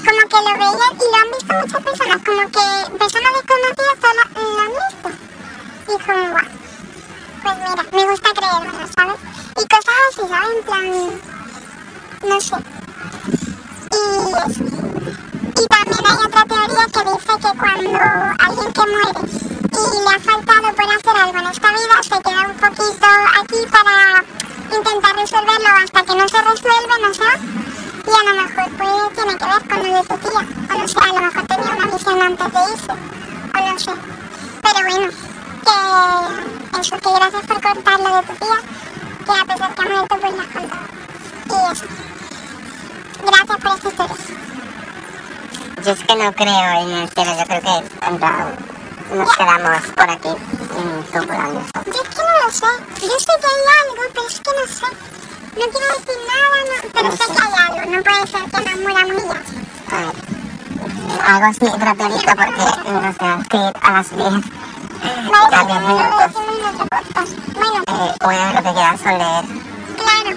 Como 0.00 0.22
que 0.30 0.36
lo 0.36 0.52
veían 0.58 0.92
y 0.94 1.06
lo 1.10 1.16
han 1.16 1.30
visto 1.30 1.52
muchas 1.60 1.82
personas, 1.84 2.18
como 2.24 2.42
que 2.50 2.64
personas 2.98 3.32
desconocidas 3.36 3.96
todo 4.00 4.12
lo, 4.16 4.22
lo 4.40 4.60
han 4.60 4.72
visto. 4.80 5.08
Y 5.86 5.96
como, 6.04 6.24
guau. 6.30 6.60
Pues 7.42 7.56
mira, 7.56 7.82
me 7.92 8.10
gusta 8.10 8.28
creérmelo, 8.34 8.86
¿sabes? 8.96 9.20
Y 9.56 9.64
cosas 9.68 9.94
así, 10.08 10.22
¿sabes? 10.28 10.56
En 10.56 10.62
plan, 10.64 10.86
no 12.28 12.40
sé. 12.40 12.56
Y 13.92 14.50
eso. 14.50 14.89
Hay 15.90 16.16
otra 16.24 16.44
teoría 16.44 16.86
que 16.92 17.02
dice 17.10 17.32
que 17.36 17.58
cuando 17.58 17.98
alguien 18.38 18.72
que 18.72 18.80
muere 18.80 19.20
y 19.70 19.98
le 20.02 20.10
ha 20.14 20.20
faltado 20.20 20.74
por 20.74 20.84
hacer 20.84 21.16
algo 21.16 21.38
en 21.38 21.46
esta 21.46 21.68
vida, 21.68 22.02
se 22.02 22.22
queda 22.22 22.46
un 22.46 22.56
poquito 22.56 23.06
aquí 23.40 23.60
para 23.70 24.24
intentar 24.76 25.16
resolverlo 25.16 25.68
hasta 25.82 26.02
que 26.04 26.14
no 26.14 26.28
se 26.28 26.42
resuelve, 26.42 26.94
no 27.02 27.14
sé. 27.14 27.30
Y 28.06 28.10
a 28.10 28.32
lo 28.32 28.42
mejor 28.42 28.70
pues 28.78 29.14
tiene 29.14 29.36
que 29.36 29.44
ver 29.44 29.68
con 29.68 29.78
lo 29.78 29.96
de 29.96 30.08
tu 30.08 30.16
tía. 30.18 30.42
O 30.70 30.78
no 30.78 30.88
sé, 30.88 30.98
a 31.00 31.06
lo 31.06 31.20
mejor 31.20 31.46
tenía 31.46 31.70
una 31.74 31.86
visión 31.86 32.22
antes 32.22 32.52
de 32.52 32.60
irse. 32.72 32.92
O 32.92 33.72
no 33.72 33.78
sé. 33.78 33.92
Pero 34.62 34.80
bueno, 34.88 35.08
que 35.66 36.80
eso, 36.80 36.96
que 36.98 37.10
gracias 37.12 37.46
por 37.46 37.60
contar 37.60 38.00
lo 38.00 38.16
de 38.16 38.22
tu 38.28 38.34
tía, 38.34 38.58
que 39.24 39.32
a 39.32 39.44
pesar 39.44 39.74
que 39.74 39.82
ha 39.82 39.86
muerto 39.86 40.16
pues 40.20 40.34
la 40.34 40.42
has. 40.42 40.70
Y 41.46 41.72
eso. 41.72 41.86
Gracias 43.26 43.58
por 43.58 43.72
esta 43.76 43.88
historia. 43.88 44.49
Yo 45.84 45.92
es 45.92 46.00
que 46.04 46.14
no 46.16 46.32
creo 46.32 46.80
en 46.82 46.90
el 46.92 47.08
cielo, 47.10 47.32
yo 47.38 47.44
creo 47.46 47.60
que 47.62 48.06
en 48.06 49.18
nos 49.18 49.36
quedamos 49.36 49.82
por 49.96 50.10
aquí 50.10 50.28
supurando 51.12 51.60
eso. 51.60 51.84
Yo 51.86 52.02
es 52.02 52.08
que 52.08 52.22
no 52.22 52.44
lo 52.44 52.50
sé. 52.52 52.66
Yo 53.00 53.18
sé 53.18 53.32
que 53.40 53.46
hay 53.46 53.62
algo, 53.80 54.02
pero 54.14 54.26
es 54.28 54.40
que 54.40 54.50
no 54.50 54.66
sé. 54.66 54.86
No 55.56 55.66
quiero 55.72 55.86
decir 55.96 56.18
nada, 56.28 56.56
no- 56.68 56.90
pero 56.92 57.10
sé 57.12 57.24
que 57.26 57.42
hay 57.42 57.54
algo. 57.66 57.90
No 57.90 58.02
puede 58.02 58.26
ser 58.26 58.42
que 58.50 58.70
nos 58.70 58.80
muramos 58.80 59.22
y 59.22 59.28
ya. 59.28 59.96
A 59.96 60.00
ver. 60.00 60.14
Algo 61.26 61.46
así 61.46 61.66
rapidito 61.78 62.32
porque 62.36 62.92
nos 62.92 63.16
tenemos 63.16 63.46
que 63.48 63.56
ir 63.56 63.72
a 63.82 63.90
las 63.92 64.10
10. 64.10 64.20
Vale, 64.20 64.42
sí, 65.00 65.66
10 65.66 65.80
lo 65.80 65.88
minutos. 65.88 66.18
decimos 66.20 66.54
en 66.58 66.66
otro 66.66 66.86
podcast. 66.86 67.32
Bueno, 67.54 67.78
Eh, 67.88 68.14
bueno, 68.22 68.44
lo 68.52 68.62
que 68.62 68.70
queda 68.74 68.96
son 68.98 69.18
leer. 69.18 69.44
claro. 69.96 70.30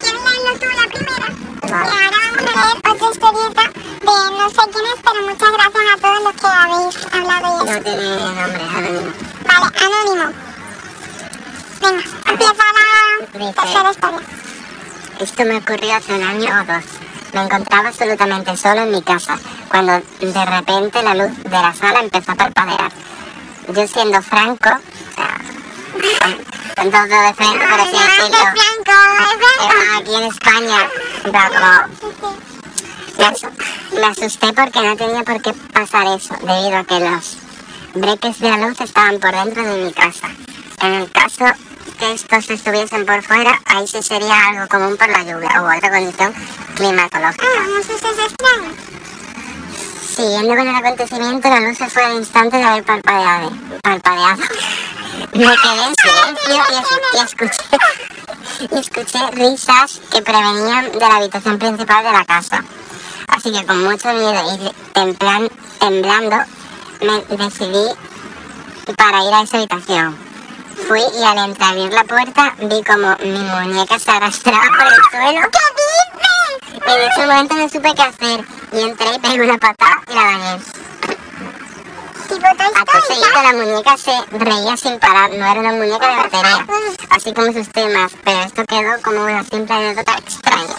¿Quieres 0.00 0.22
leerlo 0.22 0.52
tú 0.60 0.66
la 0.76 0.86
primera? 0.92 1.28
Y 1.62 1.70
Vale. 1.70 1.90
ahora 1.90 2.10
vamos 2.10 2.38
a 2.38 2.66
leer 2.66 2.76
otra 2.92 3.08
historieta 3.10 3.64
de 4.06 4.36
no 4.36 4.48
sé 4.48 4.62
quién 4.72 4.84
es, 4.86 5.00
pero 5.02 5.22
muchas 5.26 5.52
gracias 5.52 5.84
a 5.92 5.98
todos 6.00 6.22
los 6.22 6.32
que 6.34 6.46
habéis 6.46 6.96
hablado 7.12 7.46
y 7.46 7.68
eso. 7.68 7.74
No 7.74 7.82
tiene 7.82 8.16
nombre, 8.16 8.62
anónimo. 8.64 9.12
Vale, 9.46 9.66
anónimo. 9.84 10.26
Venga, 11.82 12.04
empieza 12.26 12.64
la 12.74 13.54
tercera 13.54 13.90
historia. 13.90 14.20
Esto 15.18 15.44
me 15.44 15.56
ocurrió 15.56 15.94
hace 15.96 16.14
un 16.14 16.22
año 16.22 16.60
o 16.60 16.72
dos. 16.72 16.84
Me 17.32 17.42
encontraba 17.42 17.88
absolutamente 17.88 18.56
solo 18.56 18.82
en 18.82 18.90
mi 18.92 19.02
casa, 19.02 19.38
cuando 19.68 20.00
de 20.20 20.44
repente 20.44 21.02
la 21.02 21.14
luz 21.14 21.36
de 21.42 21.50
la 21.50 21.74
sala 21.74 22.00
empezó 22.00 22.32
a 22.32 22.34
parpadear. 22.34 22.92
Yo 23.68 23.86
siendo 23.88 24.22
franco, 24.22 24.70
o 24.70 25.14
sea, 25.14 25.38
con, 26.76 26.90
todo 26.90 27.02
de 27.02 27.34
frente, 27.34 27.66
por 27.66 27.80
así 27.80 27.96
decirlo, 27.96 28.38
aquí 29.98 30.14
en 30.14 30.22
España, 30.22 30.88
como 31.24 32.55
Me, 33.18 33.24
asu- 33.24 33.50
me 33.94 34.06
asusté 34.06 34.52
porque 34.52 34.80
no 34.82 34.96
tenía 34.96 35.22
por 35.24 35.40
qué 35.40 35.52
pasar 35.72 36.06
eso, 36.16 36.34
debido 36.40 36.76
a 36.76 36.84
que 36.84 37.00
los 37.00 37.36
breques 37.94 38.38
de 38.40 38.50
la 38.50 38.58
luz 38.68 38.80
estaban 38.80 39.18
por 39.18 39.32
dentro 39.32 39.62
de 39.64 39.84
mi 39.84 39.92
casa. 39.92 40.28
En 40.82 40.92
el 40.94 41.10
caso 41.10 41.44
que 41.98 42.12
estos 42.12 42.50
estuviesen 42.50 43.06
por 43.06 43.22
fuera, 43.22 43.58
ahí 43.64 43.86
sí 43.86 44.02
sería 44.02 44.48
algo 44.48 44.68
común 44.68 44.96
por 44.98 45.08
la 45.08 45.22
lluvia 45.22 45.62
o 45.62 45.64
otra 45.76 45.90
condición 45.90 46.34
climatológica. 46.74 47.46
Ah, 47.58 47.66
no 47.74 47.82
sé 47.82 47.98
si 47.98 48.06
es 48.06 48.18
extraño. 48.18 48.72
Siguiendo 50.16 50.48
con 50.56 50.66
el 50.68 50.74
acontecimiento, 50.74 51.48
la 51.48 51.60
luz 51.60 51.78
se 51.78 51.88
fue 51.88 52.02
al 52.04 52.16
instante 52.16 52.56
de 52.58 52.64
haber 52.64 52.84
parpadeado. 52.84 53.52
parpadeado. 53.82 54.42
Me 55.32 55.44
quedé 55.56 55.84
en 55.86 55.94
silencio 55.94 56.62
y 57.14 57.18
escuché, 57.18 57.62
y 58.70 58.78
escuché 58.78 59.30
risas 59.32 60.00
que 60.10 60.22
prevenían 60.22 60.92
de 60.92 60.98
la 61.00 61.16
habitación 61.16 61.58
principal 61.58 62.04
de 62.04 62.12
la 62.12 62.24
casa. 62.24 62.62
Así 63.28 63.52
que 63.52 63.66
con 63.66 63.84
mucho 63.84 64.08
miedo 64.12 64.42
y 64.54 64.72
templan- 64.98 65.50
temblando, 65.78 66.36
me 67.00 67.36
decidí 67.36 67.94
para 68.96 69.24
ir 69.24 69.34
a 69.34 69.42
esa 69.42 69.56
habitación. 69.58 70.16
Fui 70.88 71.00
y 71.18 71.24
al 71.24 71.38
entreabrir 71.38 71.92
la 71.92 72.04
puerta 72.04 72.54
vi 72.58 72.82
como 72.84 73.16
mi 73.20 73.38
muñeca 73.38 73.98
se 73.98 74.10
arrastraba 74.10 74.64
por 74.78 74.86
el 74.86 75.00
suelo. 75.10 75.48
¿Qué 75.50 75.58
dices? 76.70 76.86
En 76.86 77.10
ese 77.10 77.26
momento 77.26 77.54
no 77.54 77.68
supe 77.68 77.94
qué 77.94 78.02
hacer 78.02 78.44
y 78.72 78.80
entré 78.80 79.14
y 79.14 79.18
pegué 79.18 79.42
una 79.42 79.58
patada 79.58 80.02
y 80.08 80.14
la 80.14 80.22
dañé. 80.22 80.60
Acto 82.28 82.98
Story, 82.98 83.20
seguido 83.20 83.42
la 83.42 83.52
muñeca 83.52 83.96
se 83.96 84.12
reía 84.32 84.76
sin 84.76 84.98
parar, 84.98 85.30
no 85.30 85.46
era 85.46 85.60
una 85.60 85.72
muñeca 85.72 86.08
de 86.08 86.16
batería, 86.16 86.66
así 87.10 87.32
como 87.32 87.52
sus 87.52 87.68
temas, 87.70 88.12
pero 88.24 88.40
esto 88.42 88.64
quedó 88.64 89.00
como 89.02 89.22
una 89.24 89.42
simple 89.44 89.74
anécdota 89.74 90.18
extraña. 90.18 90.74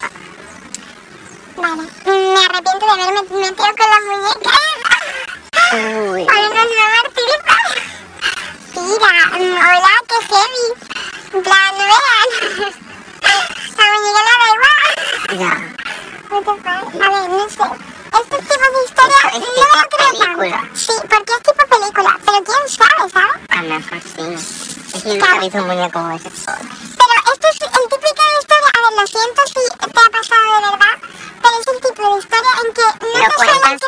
Vale. 1.58 1.84
Mm, 2.06 2.34
Me 2.34 2.46
arrepiento 2.46 2.86
de 2.86 2.92
haberme 2.92 3.22
metido 3.22 3.54
con 3.56 3.90
las 3.90 4.04
muñecas. 4.10 4.62
Uy, 5.74 6.22
Ahora 6.30 6.64
nos 6.64 6.72
va 6.78 6.86
a 6.86 6.90
martirizar. 6.98 7.68
Mira, 8.76 9.12
hola, 9.36 9.94
qué 10.08 10.18
heavy. 10.28 10.66
Plan, 11.44 11.72
no 11.78 11.84
vean. 11.92 12.30
La 13.78 13.86
muñeca 13.92 14.22
la 14.28 14.34
da 14.40 14.48
igual. 14.56 14.90
ya. 15.40 15.54
What 16.30 16.44
the 16.44 16.54
fuck? 16.62 17.04
A 17.04 17.10
ver, 17.10 17.30
no 17.30 17.46
sé. 17.50 17.66
Estos 18.08 18.40
tipos 18.40 18.70
de 18.74 18.80
historias 18.86 19.26
Es 19.26 19.34
no 19.34 19.40
tipo 19.40 19.78
lo 19.78 19.84
creo 19.90 20.10
película. 20.12 20.60
Sí, 20.74 20.94
porque 21.02 21.32
es 21.34 21.42
tipo 21.44 21.64
película. 21.68 22.12
Pero 22.26 22.38
quién 22.44 22.64
sabe, 22.70 23.04
¿sabes? 23.12 23.42
A 23.50 23.52
lo 23.64 23.68
mejor 23.76 24.00
sí. 24.02 24.26
Es 24.96 25.04
que 25.04 25.10
nunca 25.10 25.36
he 25.36 25.40
visto 25.40 25.58
un 25.58 25.68
muñeco 25.68 25.92
como 26.00 26.12
ese. 26.16 26.30
Pero 26.30 27.14
esto 27.34 27.48
es 27.52 27.62
el 27.62 27.90
típico 27.90 28.22
de 28.24 28.40
historia. 28.40 28.72
A 28.74 28.80
ver, 28.90 28.94
lo 29.02 29.08
siento 29.08 29.42
si 29.48 29.60
Lo 33.18 33.30
creer. 33.38 33.80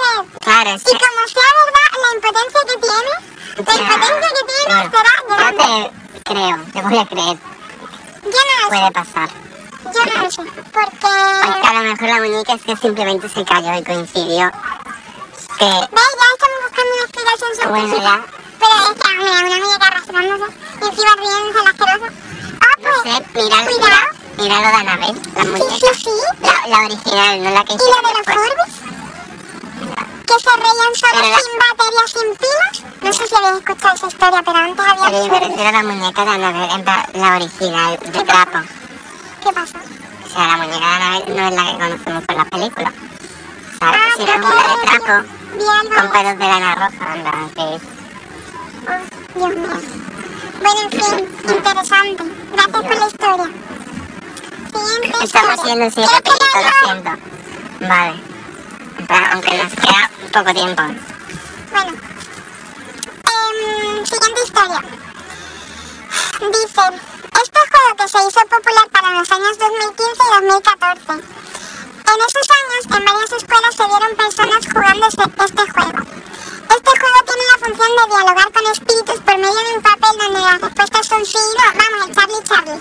claro, 0.41 0.69
es 0.71 0.81
Y 0.81 0.85
que... 0.85 0.91
como 0.97 1.27
sea 1.27 1.49
verdad, 1.59 1.89
la 2.01 2.09
impotencia 2.15 2.61
que 2.67 2.77
tienes, 2.79 3.19
la 3.57 3.75
Ya. 3.75 3.81
impotencia 3.81 4.29
que 4.29 4.43
tienes 4.49 4.67
Bueno, 4.67 4.91
será 4.91 5.13
yo 5.19 5.35
grande. 5.35 5.91
te 6.23 6.31
creo, 6.33 6.57
te 6.73 6.81
voy 6.81 6.97
a 6.97 7.05
creer, 7.05 7.37
Yo 8.23 8.39
no 8.47 8.61
lo 8.61 8.67
puede 8.69 8.85
sé. 8.85 8.91
pasar. 8.91 9.29
Yo 9.93 10.05
no 10.05 10.23
lo 10.23 10.31
sé, 10.31 10.41
porque... 10.71 10.97
Porque 11.45 11.67
a 11.67 11.73
lo 11.73 11.79
mejor 11.81 12.07
la 12.09 12.15
muñeca 12.17 12.53
es 12.53 12.61
que 12.63 12.75
simplemente 12.77 13.29
se 13.29 13.45
cayó 13.45 13.73
y 13.75 13.83
coincidió. 13.83 14.51
Que, 15.57 15.65
¿Ves? 15.65 15.89
Ya 16.19 16.27
estamos 16.33 16.59
buscando 16.63 16.91
una 16.95 17.03
explicación 17.03 17.69
bueno, 17.69 17.87
científica. 17.87 18.03
ya, 18.03 18.25
Pero 18.59 18.75
es 18.79 19.01
que, 19.01 19.07
hombre, 19.09 19.47
una 19.47 19.65
muñeca 19.65 19.87
arrastrándose 19.87 20.53
y 20.81 20.85
encima 20.85 21.15
riéndose 21.15 21.63
la 21.63 21.69
asquerosa. 21.69 22.13
Ah, 22.61 22.75
no 22.79 22.89
pues, 22.89 23.15
sé, 23.15 23.25
mira, 23.35 23.57
mira, 23.65 24.01
mira 24.37 24.55
lo 24.55 24.67
de 24.67 24.75
Anabel, 24.75 25.21
la 25.35 25.41
Sí, 25.43 25.47
muñeca. 25.49 25.75
sí, 25.75 26.03
sí. 26.03 26.09
La, 26.41 26.67
la 26.67 26.85
original, 26.85 27.43
no 27.43 27.49
la 27.51 27.63
que 27.65 27.73
¿Y 27.73 27.77
lo 27.77 27.83
hicieron 27.83 28.03
de 28.03 28.13
los. 28.13 28.25
Furbies? 28.25 28.98
Que 30.29 30.35
se 30.39 30.49
reían 30.57 30.93
solo 30.93 31.29
la- 31.29 31.39
sin 31.39 31.55
batería, 31.59 32.05
sin 32.07 32.29
pilas. 32.37 32.75
No 33.01 33.13
sé 33.13 33.27
si 33.27 33.35
habéis 33.35 33.57
escuchado 33.59 33.95
esa 33.95 34.07
historia, 34.07 34.41
pero 34.45 34.57
antes 34.59 34.85
había 34.85 35.05
Pero 35.05 35.17
yo 35.17 35.23
me 35.23 35.29
Furbies. 35.29 35.49
refiero 35.49 35.69
a 35.69 35.71
la 35.71 35.83
muñeca 35.89 36.21
de 36.25 36.29
Anabel, 36.29 36.85
la 37.13 37.35
original, 37.35 37.99
de 37.99 38.23
trapo. 38.23 38.59
¿Qué 39.43 39.51
pasó? 39.53 39.77
O 39.79 40.29
sea, 40.29 40.47
la 40.47 40.57
muñeca 40.57 40.77
de 40.77 40.85
Anabel 40.85 41.23
no 41.35 41.47
es 41.47 41.53
la 41.55 41.63
que 41.65 41.77
conocemos 41.79 42.23
por 42.25 42.35
la 42.37 42.45
película. 42.45 42.93
¿Sabes? 43.79 43.99
Ah, 43.99 44.11
Si 44.17 44.21
era 44.23 44.33
creo 44.33 44.45
una 44.45 44.61
de 44.61 44.85
trapo, 44.85 45.15
con 45.95 46.11
pelos 46.11 46.37
de 46.37 46.45
lana 46.47 46.75
roja, 46.75 47.11
anda, 47.13 47.31
es... 47.55 47.81
Oh, 48.85 49.39
Dios 49.39 49.55
mío. 49.55 49.81
Bueno, 50.61 50.81
en 50.83 50.89
fin, 50.91 51.55
interesante. 51.55 52.23
Gracias 52.51 52.83
por 52.83 52.95
la 52.99 53.07
historia. 53.07 53.47
Siguiente 54.69 55.23
Estamos 55.23 55.23
historia. 55.23 55.57
siendo 55.63 55.85
así 55.85 55.95
¿Quieres 55.95 56.21
que 56.21 56.29
rapidito, 56.29 56.57
lea 56.59 56.69
lo 56.69 56.85
siento. 56.85 57.11
Vale. 57.87 58.28
Aunque 59.09 59.57
nos 59.57 59.73
queda 59.73 60.09
poco 60.31 60.53
tiempo. 60.53 60.83
Bueno. 61.71 61.91
Em, 63.25 64.05
siguiente 64.05 64.41
historia. 64.45 64.81
Dice, 66.39 66.81
este 67.43 67.59
juego 67.71 67.95
que 67.97 68.07
se 68.07 68.17
hizo 68.19 68.39
popular 68.47 68.87
para 68.91 69.09
los 69.17 69.31
años 69.31 69.57
2015 69.57 70.13
y 70.13 70.45
2014. 70.47 71.11
En 71.11 72.19
esos 72.27 72.47
años, 72.59 72.85
en 72.85 73.05
varias 73.05 73.31
escuelas 73.31 73.75
se 73.75 73.85
vieron 73.85 74.15
personas 74.15 74.65
jugando 74.71 75.07
este, 75.07 75.71
juego. 75.71 75.99
Este 76.69 76.91
juego 76.99 77.19
tiene 77.25 77.43
la 77.51 77.57
función 77.65 77.91
de 77.97 78.15
dialogar 78.15 78.51
con 78.51 78.65
espíritus 78.71 79.19
por 79.21 79.37
medio 79.37 79.53
de 79.53 79.73
un 79.75 79.81
papel 79.81 80.17
donde 80.19 80.39
las 80.39 80.61
respuestas 80.61 81.07
son 81.07 81.25
sí 81.25 81.37
no. 81.57 81.65
Vamos, 81.79 82.07
el 82.07 82.15
Charlie 82.15 82.43
Charlie. 82.43 82.79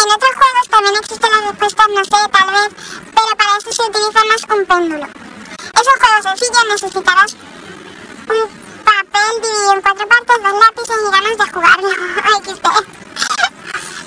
En 0.00 0.08
otros 0.10 0.32
juegos 0.34 0.68
también 0.70 0.96
existen 0.96 1.30
las 1.30 1.44
respuestas 1.44 1.86
no 1.90 2.04
sé, 2.04 2.28
tal 2.32 2.50
vez, 2.50 2.70
pero 3.04 3.36
para 3.36 3.56
esto 3.58 3.70
se 3.70 3.82
utiliza 3.82 4.24
más 4.24 4.42
un 4.56 4.64
péndulo. 4.64 5.06
Es 5.06 5.86
un 5.92 5.98
juego 6.00 6.22
sencillo, 6.22 6.60
necesitarás 6.70 7.32
un 8.32 8.48
papel 8.80 9.32
dividido 9.42 9.72
en 9.74 9.82
cuatro 9.82 10.08
partes, 10.08 10.36
dos 10.42 10.54
lápices 10.56 10.96
y 11.04 11.10
ganas 11.10 11.36
de 11.36 11.52
jugarlo. 11.52 11.90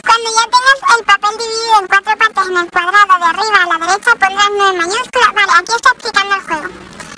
Cuando 0.08 0.30
ya 0.34 0.46
tengas 0.50 0.80
el 0.98 1.06
papel 1.06 1.38
dividido 1.38 1.80
en 1.80 1.88
cuatro 1.88 2.18
partes 2.18 2.48
en 2.48 2.58
el 2.58 2.72
cuadrado 2.72 3.14
de 3.20 3.26
arriba 3.26 3.60
a 3.62 3.68
la 3.68 3.86
derecha 3.86 4.12
pondrás 4.16 4.52
9 4.52 4.78
mayúsculas. 4.80 5.34
Vale, 5.34 5.52
aquí 5.60 5.72
está 5.76 5.90
explicando 5.90 6.36
el 6.36 6.42
juego. 6.42 6.68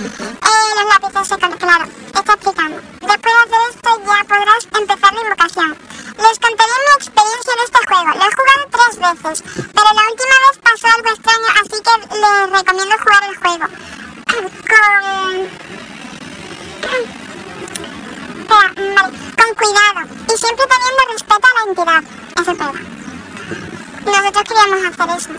Eh, 0.05 0.69
los 0.75 0.87
lápices 0.91 1.27
secos, 1.27 1.55
claro, 1.55 1.85
está 2.13 2.33
explicando. 2.33 2.81
Después 2.99 3.33
de 3.35 3.41
hacer 3.45 3.61
esto 3.71 3.89
ya 4.05 4.19
podrás 4.27 4.63
empezar 4.79 5.13
la 5.13 5.21
invocación. 5.21 5.77
Les 6.17 6.39
contaré 6.39 6.75
mi 6.85 6.93
experiencia 6.95 7.53
en 7.53 7.61
este 7.65 7.79
juego. 7.87 8.09
Lo 8.15 8.23
he 8.25 8.35
jugado 8.35 8.65
pero 9.21 9.89
la 9.93 10.03
última 10.09 10.35
vez 10.45 10.55
pasó 10.61 10.87
algo 10.87 11.09
extraño, 11.09 11.47
así 11.61 11.77
que 11.81 11.93
les 12.15 12.49
recomiendo 12.51 12.95
jugar 12.97 13.23
el 13.29 13.35
juego. 13.37 13.65
Con... 14.71 15.33
Espera, 18.39 18.69
vale, 18.95 19.17
con 19.37 19.51
cuidado 19.55 20.01
y 20.27 20.37
siempre 20.37 20.65
teniendo 20.65 21.01
respeto 21.11 21.45
a 21.45 21.53
la 21.55 21.63
entidad. 21.69 22.03
Eso 22.41 22.51
es 22.51 22.57
verdad. 22.57 22.81
Nosotros 24.05 24.43
queríamos 24.43 24.79
hacer 24.85 25.09
eso. 25.17 25.31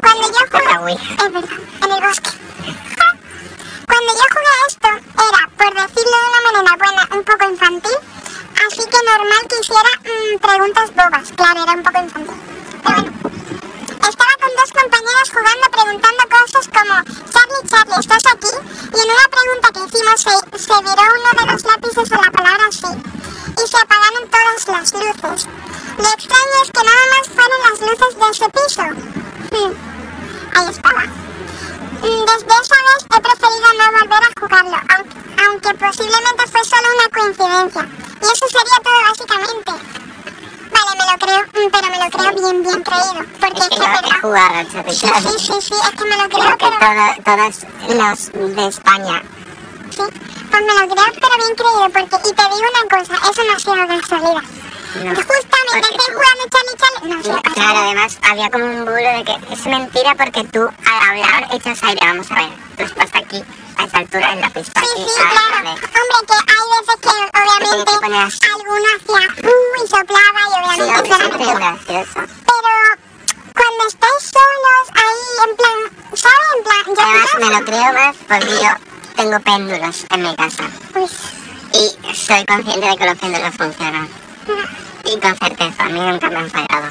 Cuando 0.00 0.24
yo 0.28 0.42
jugué... 0.50 0.94
lo 42.04 42.10
creo 42.10 42.32
bien, 42.34 42.62
bien 42.62 42.82
creído. 42.82 43.14
Porque 43.40 43.60
Es 43.60 43.68
que 43.68 44.86
es 44.86 44.98
Sí, 44.98 45.06
sí, 45.06 45.38
sí, 45.38 45.52
sí, 45.60 45.74
es 45.74 45.90
que 45.98 46.04
me 46.04 46.16
lo 46.16 46.28
creo, 46.28 46.56
Creo 46.56 46.58
que 46.58 46.66
pero... 46.78 47.36
todos 47.36 48.34
los 48.34 48.56
de 48.56 48.66
España 48.66 49.22
Sí, 49.90 50.02
pues 50.50 50.62
me 50.62 50.74
lo 50.74 50.94
creo, 50.94 51.04
pero 51.14 51.36
bien 51.36 51.54
creído, 51.56 51.90
porque... 51.92 52.28
Y 52.28 52.32
te 52.32 52.42
digo 52.42 52.68
una 52.72 52.98
cosa, 52.98 53.30
eso 53.30 53.44
no 53.44 53.52
ha 53.52 53.58
sido 53.58 54.00
casualidad. 54.00 54.42
no. 54.94 55.14
Justamente 55.14 55.88
estoy 55.90 56.14
jugando 56.14 56.44
Charlie 56.50 56.76
Charlie... 56.78 57.14
No, 57.14 57.22
sí, 57.22 57.28
No. 57.30 57.54
Claro, 57.54 57.78
además 57.78 58.18
había 58.28 58.50
como 58.50 58.64
un 58.64 58.84
bulo 58.84 58.96
de 58.96 59.24
que 59.24 59.52
es 59.52 59.66
mentira 59.66 60.14
porque 60.16 60.44
tú 60.44 60.60
al 60.62 61.08
hablar 61.10 61.48
echas 61.52 61.82
aire. 61.82 62.00
Vamos 62.02 62.30
a 62.30 62.34
ver, 62.34 62.50
tú 62.76 62.82
estás 62.84 63.10
aquí 63.14 63.44
a 63.76 63.84
esa 63.84 63.98
altura 63.98 64.32
en 64.32 64.40
la 64.40 64.50
pista. 64.50 64.80
Sí, 64.80 64.86
sí, 64.96 65.20
claro. 65.20 65.70
Hombre, 65.70 66.26
que 66.26 66.34
hay 66.52 66.64
veces 66.74 66.96
que 67.00 67.08
obviamente 67.08 67.92
que 68.00 68.46
alguno 68.52 68.88
hacía 68.96 69.24
y 69.84 69.88
soplaba 69.88 70.40
y 70.40 70.74
Sí, 70.74 70.80
obviamente 70.80 71.04
siempre 71.04 71.26
es 71.26 71.30
mentira. 71.38 71.54
gracioso. 71.54 72.20
Pero 72.46 72.72
cuando 73.54 73.86
estáis 73.88 74.22
solos 74.34 74.86
ahí, 74.94 75.48
en 75.48 75.56
plan, 75.56 75.78
¿sabes? 76.14 76.48
En 76.56 76.62
plan, 76.64 76.82
yo 76.86 77.02
Además 77.02 77.30
me 77.38 77.50
lo 77.50 77.64
creo 77.64 77.92
más 77.92 78.16
porque 78.28 78.54
yo 78.62 78.70
tengo 79.16 79.40
péndulos 79.40 80.06
en 80.10 80.22
mi 80.22 80.36
casa 80.36 80.64
Uy, 80.94 81.08
y 81.72 82.14
soy 82.14 82.44
consciente 82.46 82.86
de 82.88 82.96
que 82.96 83.06
los 83.06 83.18
péndulos 83.18 83.54
funcionan. 83.56 84.08
Y 85.04 85.20
con 85.20 85.36
certeza, 85.36 85.82
a 85.84 85.88
mí 85.88 86.00
nunca 86.00 86.30
me 86.30 86.36
han 86.38 86.50
fallado. 86.50 86.88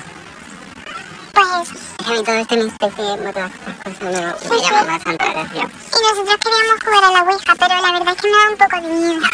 pues, 1.33 1.69
A 2.05 2.09
mí 2.11 2.23
todo 2.23 2.35
este 2.35 2.55
y 2.55 2.69
todas 2.77 2.93
estas 2.99 2.99
cosas 2.99 4.01
me, 4.01 4.49
me 4.49 4.61
llaman 4.61 4.87
bastante 4.87 5.25
la 5.25 5.31
atención. 5.31 5.71
y 5.71 6.01
nosotros 6.03 6.37
queríamos 6.43 6.83
jugar 6.83 7.03
a 7.03 7.11
la 7.11 7.21
Ouija, 7.23 7.53
pero 7.57 7.81
la 7.81 7.91
verdad 7.93 8.13
es 8.15 8.21
que 8.21 8.27
me 8.29 8.37
da 8.37 8.49
un 8.49 8.57
poco 8.57 8.75
de 8.75 8.87
miedo. 8.93 9.27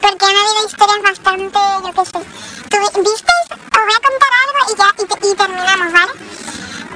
Porque 0.00 0.24
han 0.26 0.36
habido 0.36 0.66
historias 0.66 1.02
bastante, 1.02 1.58
yo 1.84 1.90
qué 1.96 2.04
sé. 2.04 2.20
¿Tú 2.68 2.76
visteis? 3.00 3.48
Os 3.50 3.82
voy 3.84 3.94
a 3.94 4.02
contar 4.04 4.32
algo 4.44 4.58
y 4.68 4.74
ya, 4.76 4.88
y 5.28 5.34
terminamos, 5.34 5.92
¿vale? 5.92 6.12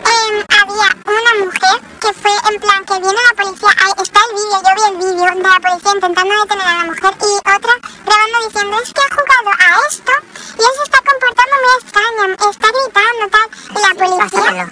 Em, 0.08 0.44
había 0.60 0.88
una 1.04 1.44
mujer 1.44 1.76
que 2.00 2.12
fue 2.12 2.32
en 2.52 2.60
plan 2.60 2.84
que 2.84 2.94
viene 3.00 3.20
la 3.28 3.34
policía, 3.42 3.68
ahí 3.84 3.92
está 4.02 4.20
el 4.28 4.32
vídeo, 4.36 4.58
yo 4.62 4.72
vi 4.76 4.84
el 4.92 4.96
vídeo 4.98 5.24
de 5.34 5.42
la 5.48 5.60
policía 5.60 5.92
intentando 5.94 6.34
detener 6.42 6.66
a 6.66 6.76
la 6.78 6.84
mujer 6.84 7.12
y 7.18 7.32
otra 7.38 7.74
grabando 8.04 8.38
diciendo 8.46 8.76
es 8.82 8.92
que 8.92 9.00
ha 9.00 9.10
jugado 9.16 9.50
a 9.56 9.88
esto 9.88 10.12
y 10.58 10.62
él 10.62 10.74
se 10.76 10.82
está 10.84 10.98
comportando 11.08 11.54
muy 11.64 11.72
extraño, 11.80 12.22
está 12.50 12.68
gritando 12.76 13.24
tal 13.34 13.48
y 13.68 13.78
la 13.88 13.92
policía... 13.98 14.40
Pásamelo. 14.44 14.68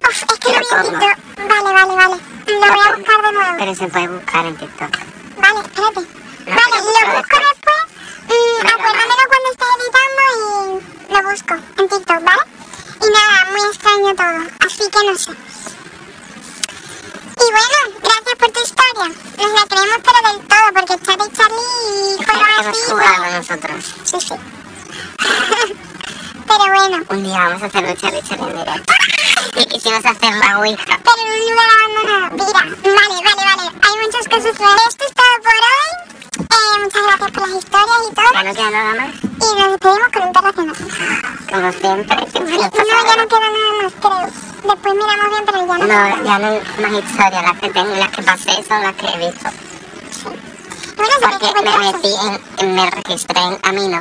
Uf, 0.00 0.22
es 0.22 0.38
que 0.38 0.48
lo 0.48 0.58
Pero 0.70 0.82
vi 0.82 0.88
en 0.88 0.94
¿cómo? 0.94 0.98
TikTok. 1.00 1.18
Vale, 1.50 1.70
vale, 1.76 1.94
vale. 2.00 2.16
Lo 2.46 2.58
voy 2.60 2.80
a 2.80 2.96
buscar 2.96 3.20
de 3.22 3.32
nuevo. 3.32 3.54
Pero 3.58 3.74
se 3.74 3.86
puede 3.88 4.08
buscar 4.08 4.46
en 4.46 4.56
TikTok. 4.56 4.92
Vale, 5.36 5.60
espérate. 5.60 6.00
No, 6.00 6.56
Vale, 6.56 6.70
pero 6.70 6.80
lo 6.80 6.88
busca 6.88 7.12
busco 7.16 7.36
después. 7.36 7.44
después. 7.50 7.80
Mm, 8.30 8.56
Venga, 8.60 8.74
acuérdamelo 8.74 9.24
cuando 9.30 9.48
esté 9.52 9.66
editando 9.76 10.22
y 11.10 11.12
lo 11.12 11.20
busco 11.30 11.54
en 11.54 11.88
TikTok, 11.90 12.20
¿vale? 12.24 12.42
Y 13.02 13.06
nada, 13.10 13.36
muy 13.50 13.62
extraño 13.68 14.14
todo. 14.16 14.40
Así 14.66 14.84
que 14.90 15.00
no 15.10 15.14
sé. 15.18 15.32
Y 17.40 17.46
bueno, 17.52 17.78
gracias 18.02 18.36
por 18.38 18.50
tu 18.52 18.60
historia. 18.60 19.06
Nos 19.38 19.52
la 19.52 19.66
creemos 19.68 20.00
pero 20.04 20.20
del 20.28 20.46
todo, 20.48 20.66
porque 20.74 21.04
Charlie 21.04 21.32
Charlie 21.36 22.16
juega 22.24 22.48
Hemos 22.60 22.66
así. 22.66 22.90
jugado 22.90 23.24
nosotros. 23.38 23.84
Sí, 24.04 24.20
sí. 24.20 24.34
pero 26.46 26.64
bueno, 26.74 27.04
Un 27.08 27.22
día 27.22 27.38
vamos 27.38 27.62
a 27.62 27.66
hacer 27.66 27.84
un 27.84 27.96
Charlie 27.96 28.22
Charlie 28.22 28.50
en 28.50 28.58
directo. 28.58 28.92
Y 29.56 29.64
quisimos 29.66 30.04
hacer 30.04 30.34
la 30.36 30.58
Ouija. 30.58 30.84
pero 31.02 31.16
en 31.18 31.32
un 31.32 31.50
lugar 31.50 31.68
abandonado. 31.74 32.36
Mira, 32.36 32.62
vale, 33.00 33.16
vale, 33.24 33.44
vale. 33.56 33.70
Hay 33.82 34.06
muchas 34.06 34.28
cosas 34.28 34.56
que 34.56 34.64
Esto 34.88 35.04
es 35.06 35.14
todo 35.14 35.34
por 35.42 35.58
hoy. 35.70 35.90
Eh, 36.40 36.84
muchas 36.84 37.02
gracias 37.02 37.30
por 37.32 37.48
las 37.48 37.58
historias 37.58 38.00
y 38.10 38.14
todo. 38.14 38.32
Ya 38.34 38.42
no 38.44 38.54
queda 38.54 38.70
nada 38.70 38.94
más. 38.94 39.14
Y 39.24 39.58
nos 39.58 39.70
despedimos 39.70 40.08
con 40.12 40.22
un 40.22 40.32
perro 40.32 40.48
haciendo 40.48 40.72
así. 40.74 40.84
Como 41.50 41.72
siempre, 41.72 42.16
No, 42.16 42.50
ya 42.50 43.16
no 43.16 43.28
queda 43.28 43.50
nada 43.50 43.72
más, 43.82 43.92
creo. 44.00 44.26
Después 44.62 44.94
miramos 44.94 45.30
bien, 45.30 45.44
pero 45.46 45.66
ya 45.66 45.78
no. 45.78 45.86
No, 45.86 46.24
ya 46.24 46.38
no 46.38 46.46
hay 46.48 46.62
más 46.80 47.04
historias. 47.04 47.42
Las 47.42 47.58
que 47.60 47.70
tengo, 47.70 47.94
las 47.96 48.08
que 48.10 48.22
pasé 48.22 48.64
son 48.68 48.82
las 48.82 48.94
que 48.94 49.06
he 49.06 49.18
visto. 49.30 49.48
Bueno, 50.96 51.12
se 51.18 51.28
Porque 51.28 51.62
me 51.62 51.78
metí 51.92 52.08
en, 52.26 52.40
en- 52.68 52.74
me 52.74 52.90
registré 52.90 53.40
en 53.40 53.58
Amino. 53.62 53.98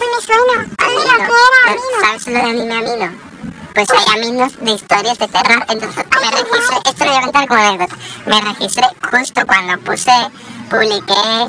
Uy, 0.00 0.06
me 0.14 0.22
suena. 0.22 0.66
Mira, 0.66 1.14
Amino. 1.14 1.26
¿qué 1.26 1.34
era? 1.48 1.72
Amino. 1.72 2.00
¿Sabes 2.00 2.26
lo 2.26 2.32
de 2.32 2.40
anime 2.40 2.76
Amino? 2.76 3.28
pues 3.74 3.88
hay 3.90 4.18
amigos 4.20 4.52
de 4.60 4.70
historias 4.72 5.18
de 5.18 5.28
terror. 5.28 5.64
Entonces 5.68 6.04
me 6.10 6.30
registré, 6.30 6.76
esto 6.84 7.04
lo 7.04 7.10
voy 7.10 7.18
a 7.18 7.22
contar 7.22 7.46
como 7.48 7.60
anécdota. 7.62 7.96
Me 8.26 8.40
registré 8.40 8.86
justo 9.12 9.46
cuando 9.46 9.78
puse, 9.84 10.10
publiqué, 10.68 11.42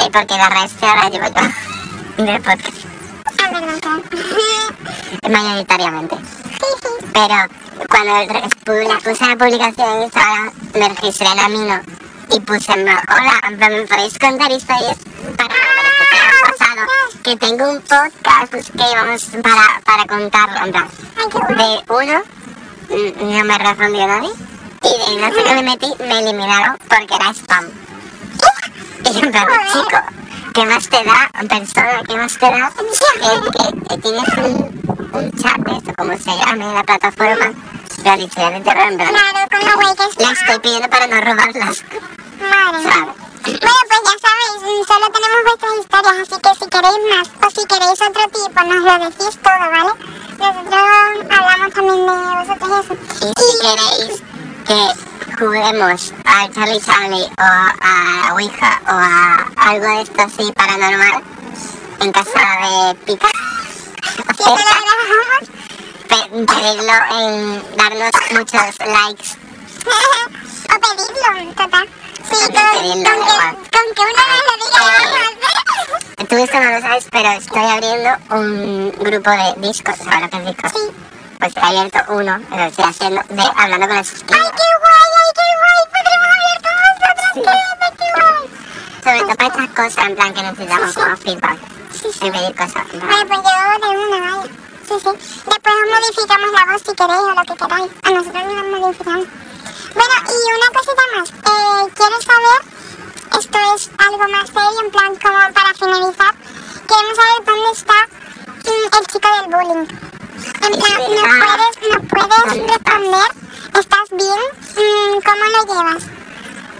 eh, 0.00 0.10
porque 0.10 0.34
la 0.38 0.48
red 0.48 0.70
se 0.80 0.86
ahora 0.86 1.10
llevo 1.10 1.26
yo 1.26 2.24
de 2.24 2.40
podcast, 2.40 2.68
Ah, 2.78 2.85
verdad, 3.50 4.02
mayoritariamente. 5.30 6.16
Pero 7.12 7.36
cuando 7.88 8.12
pu- 8.64 9.02
puse 9.02 9.26
la 9.26 9.36
publicación 9.36 9.88
en 9.96 10.02
Instagram, 10.02 10.52
me 10.74 10.88
registré 10.88 11.26
en 11.28 11.38
Amino 11.38 11.80
y 12.30 12.40
puse, 12.40 12.72
en 12.72 12.88
hola, 12.88 13.40
en 13.48 13.58
¿me 13.58 13.86
podéis 13.86 14.18
contar 14.18 14.50
historias 14.50 14.96
para, 15.36 15.54
pasado? 16.44 16.86
Que 17.22 17.36
tengo 17.36 17.70
un 17.70 17.80
podcast 17.82 18.50
pues, 18.50 18.70
que 18.70 18.78
vamos 18.94 19.22
para, 19.42 19.80
para 19.84 20.04
contarlo, 20.06 20.64
en 20.66 20.72
plan, 20.72 20.88
de 21.56 21.82
uno, 21.88 22.22
no 23.20 23.44
me 23.44 23.58
respondió 23.58 24.06
nadie, 24.06 24.30
y 24.82 25.14
de 25.14 25.20
no 25.20 25.34
sé 25.34 25.42
qué 25.44 25.54
me 25.54 25.62
metí, 25.62 25.92
me 26.00 26.18
eliminaron 26.20 26.76
porque 26.88 27.14
era 27.14 27.30
spam. 27.32 27.64
Y 29.08 29.18
en 29.24 29.30
plan, 29.30 29.46
chico, 29.72 29.98
¿qué 30.56 30.64
más 30.64 30.88
te 30.88 31.04
da, 31.04 31.30
persona, 31.48 32.02
qué 32.08 32.16
más 32.16 32.38
te 32.38 32.46
da 32.46 32.70
que, 33.52 33.88
que 33.88 33.98
tienes 33.98 34.28
un, 34.38 34.80
un 35.12 35.32
chat 35.32 35.58
de 35.58 35.76
esto, 35.76 35.92
como 35.98 36.16
se 36.16 36.30
llame, 36.30 36.72
la 36.72 36.82
plataforma, 36.82 37.52
la 38.04 38.16
literalmente 38.16 38.70
en 38.70 38.96
plan, 38.96 38.96
Claro, 38.96 39.48
con 39.50 39.60
lo 39.70 39.76
guay 39.76 39.94
que 39.96 40.04
está. 40.04 40.22
la 40.24 40.32
estoy 40.32 40.58
pidiendo 40.60 40.88
para 40.88 41.06
no 41.08 41.20
robarlas, 41.20 41.84
Madre. 42.40 42.82
Bueno, 43.46 43.80
pues 43.88 44.00
ya 44.04 44.28
sabéis, 44.28 44.86
solo 44.88 45.06
tenemos 45.12 45.40
vuestras 45.44 45.72
historias, 45.78 46.16
así 46.22 46.40
que 46.42 46.54
si 46.58 46.70
queréis 46.70 47.02
más 47.10 47.28
o 47.46 47.50
si 47.50 47.66
queréis 47.66 48.00
otro 48.00 48.24
tipo, 48.32 48.60
nos 48.64 48.82
lo 48.82 48.94
decís 49.04 49.38
todo, 49.42 49.64
¿vale? 49.70 49.92
Nosotros 50.38 50.84
hablamos 51.30 51.72
también 51.74 52.06
de 52.06 52.12
vosotros 52.40 52.70
eso. 52.84 52.94
Y 53.20 53.32
si 53.40 53.52
queréis 53.60 54.22
que 54.66 54.80
juguemos 55.38 56.12
a 56.24 56.48
Charlie 56.52 56.80
Charlie 56.80 57.30
o 57.38 57.42
a 57.42 58.32
Ouija 58.34 58.80
o 58.86 58.90
a 58.92 59.46
algo 59.70 59.86
de 59.86 60.02
esto 60.02 60.22
así 60.22 60.52
paranormal 60.52 61.22
en 62.00 62.12
casa 62.12 62.40
de 62.62 62.94
Pita, 63.06 63.28
pe- 66.08 66.28
pedirlo 66.46 66.92
en 67.10 67.76
darnos 67.76 68.10
muchos 68.32 68.78
likes. 68.78 69.28
o 70.70 70.80
pedirlo, 70.80 71.54
total. 71.54 71.88
Sí, 72.28 72.36
con, 72.44 72.52
pedirlo, 72.52 73.10
con, 73.10 73.18
que, 73.24 73.32
con 73.70 73.86
que 73.94 74.02
uno 74.02 74.22
nos 74.28 74.42
lo 74.46 74.54
diga. 74.66 76.26
Tú 76.28 76.34
esto 76.36 76.58
no 76.60 76.70
lo 76.70 76.80
sabes, 76.80 77.06
pero 77.10 77.28
estoy 77.32 77.64
abriendo 77.64 78.10
un 78.30 78.90
grupo 78.98 79.30
de 79.30 79.54
Discord, 79.68 79.96
¿sabes 80.02 80.20
lo 80.22 80.28
que 80.30 80.36
es 80.38 80.44
Discord? 80.46 80.72
Sí. 80.72 80.82
Pues 81.38 81.56
he 81.56 81.60
abierto 81.60 81.98
uno, 82.12 82.38
lo 82.50 82.64
estoy 82.64 82.84
haciendo, 82.84 83.22
de 83.28 83.42
hablando 83.56 83.86
con 83.88 83.96
los 83.96 84.08
¡Ay, 84.08 84.14
suscriptores. 84.16 84.50
qué 84.52 84.68
guay, 84.82 85.10
ay, 85.20 85.30
qué 85.36 85.46
guay! 85.60 85.80
Podremos 85.92 86.28
hablar 86.36 86.58
con 86.62 86.74
vosotros, 86.96 87.30
Sí. 87.34 87.40
qué 87.98 88.08
guay. 88.16 88.44
Sobre 89.04 89.20
todo 89.20 89.36
para 89.36 89.48
estas 89.48 89.68
cosas, 89.76 90.08
en 90.08 90.14
plan 90.16 90.34
que 90.34 90.42
necesitamos 90.42 90.94
como 90.94 91.16
feedback. 91.16 91.58
Sí, 91.92 92.08
sí. 92.12 92.26
Y 92.26 92.30
pedir 92.30 92.54
cosas. 92.56 92.84
plan. 92.86 93.08
Vale, 93.08 93.26
pues 93.26 93.40
yo 93.42 93.52
de 93.80 93.88
una, 93.98 94.36
vaya. 94.36 94.50
Sí, 94.88 94.94
sí. 95.02 95.10
Después 95.46 95.74
os 95.76 95.88
modificamos 95.94 96.52
la 96.52 96.72
voz 96.72 96.82
si 96.86 96.92
queréis 96.94 97.20
o 97.20 97.34
lo 97.34 97.42
que 97.42 97.54
queráis. 97.56 97.90
A 98.02 98.10
nosotros 98.10 98.44
nos 98.44 98.54
la 98.54 98.78
modificamos. 98.78 99.26
Bueno, 99.96 100.14
y 100.26 100.38
una 100.56 100.68
cosita 100.76 101.04
más. 101.16 101.28
Eh, 101.30 101.92
quiero 101.96 102.16
saber, 102.22 102.60
esto 103.38 103.58
es 103.76 103.90
algo 103.98 104.24
más 104.28 104.46
serio, 104.46 104.80
en 104.84 104.90
plan 104.90 105.12
como 105.16 105.40
para 105.54 105.74
finalizar. 105.74 106.34
Queremos 106.86 107.16
saber 107.16 107.40
dónde 107.46 107.70
está 107.72 107.98
mm, 108.64 108.96
el 108.98 109.06
chico 109.06 109.28
del 109.36 109.46
bullying. 109.52 109.86
En 110.66 110.72
Es 110.74 110.78
plan, 110.84 110.98
¿nos 110.98 111.22
verdad. 111.22 111.56
puedes, 111.56 111.92
¿nos 111.92 112.02
puedes 112.10 112.66
responder? 112.68 113.30
¿Estás 113.78 114.08
bien? 114.10 114.40
Mm, 114.76 115.20
¿Cómo 115.24 115.44
lo 115.54 115.60
llevas? 115.74 116.02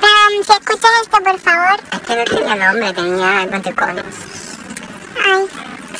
Um, 0.07 0.45
si 0.45 0.53
escuchas 0.53 0.91
esto, 1.03 1.19
por 1.23 1.39
favor. 1.41 1.81
Es 1.93 2.01
que 2.01 2.17
no 2.17 2.25
tenía 2.25 2.55
nombre, 2.67 2.93
tenía 2.93 3.43
emoticonos. 3.43 4.05
Ay, 5.25 5.47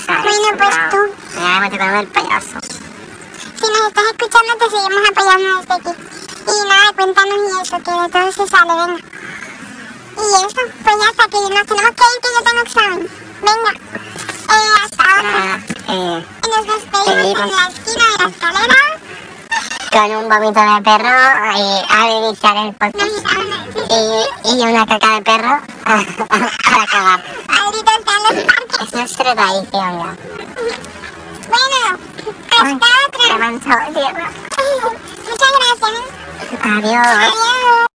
¿sabes? 0.07 0.39
Bueno, 0.39 0.59
pues 0.59 0.77
tú. 0.91 1.41
Era 1.41 1.57
emoticono 1.59 1.93
del 1.99 2.07
payaso. 2.09 2.59
Si 3.57 3.67
nos 3.73 3.89
estás 3.89 4.05
escuchando, 4.13 4.57
te 4.59 4.65
seguimos 4.71 5.09
apoyando 5.11 5.57
desde 5.61 5.75
aquí. 5.75 6.03
Y 6.47 6.69
nada, 6.69 6.93
cuéntanos 6.95 7.39
y 7.39 7.63
eso, 7.63 7.77
que 7.83 7.91
de 7.91 8.09
todo 8.11 8.33
se 8.33 8.47
sale, 8.49 8.73
venga. 8.75 9.01
Y 10.17 10.47
eso, 10.47 10.61
pues 10.83 10.97
ya 10.99 11.11
está, 11.11 11.25
que 11.29 11.37
nos 11.55 11.67
tenemos 11.67 11.91
que 11.91 12.05
ir, 12.11 12.21
que 12.23 12.29
yo 12.35 12.43
tengo 12.45 12.63
examen. 12.63 13.09
Venga. 13.43 13.73
Eh, 14.49 14.69
hasta 14.85 15.05
ahora. 15.05 15.61
Eh, 15.89 16.27
Y 16.45 16.49
nos 16.49 16.67
despedimos 16.67 17.41
en 17.41 17.57
la 17.57 17.69
esquina 17.69 18.05
de 18.11 18.25
la 18.25 18.29
escalera. 18.31 18.75
con 19.93 20.11
un 20.17 20.29
vómito 20.29 20.61
de 20.61 20.83
perro 20.83 21.17
y 21.57 21.93
al 21.93 22.11
iniciar 22.25 22.57
el 22.59 22.73
podcast. 22.75 23.13
Y, 23.89 24.51
y 24.51 24.63
una 24.63 24.87
caca 24.87 25.15
de 25.15 25.23
perro 25.23 25.61
para 25.85 26.87
cagar. 26.87 27.25
Ahorita 27.49 27.93
están 27.99 28.23
los 28.37 28.45
parques. 28.45 28.81
Es 28.83 28.93
nuestra 28.95 29.35
tradición 29.35 29.99
ya. 29.99 30.17
Bueno, 31.49 31.99
Ay, 32.59 32.73
hasta 32.73 32.87
se 32.87 33.35
otra. 33.57 33.87
el 33.87 33.95
tierra. 33.95 34.31
Muchas 35.29 35.53
gracias. 35.57 36.63
Adiós. 36.63 37.07
Adiós. 37.07 37.87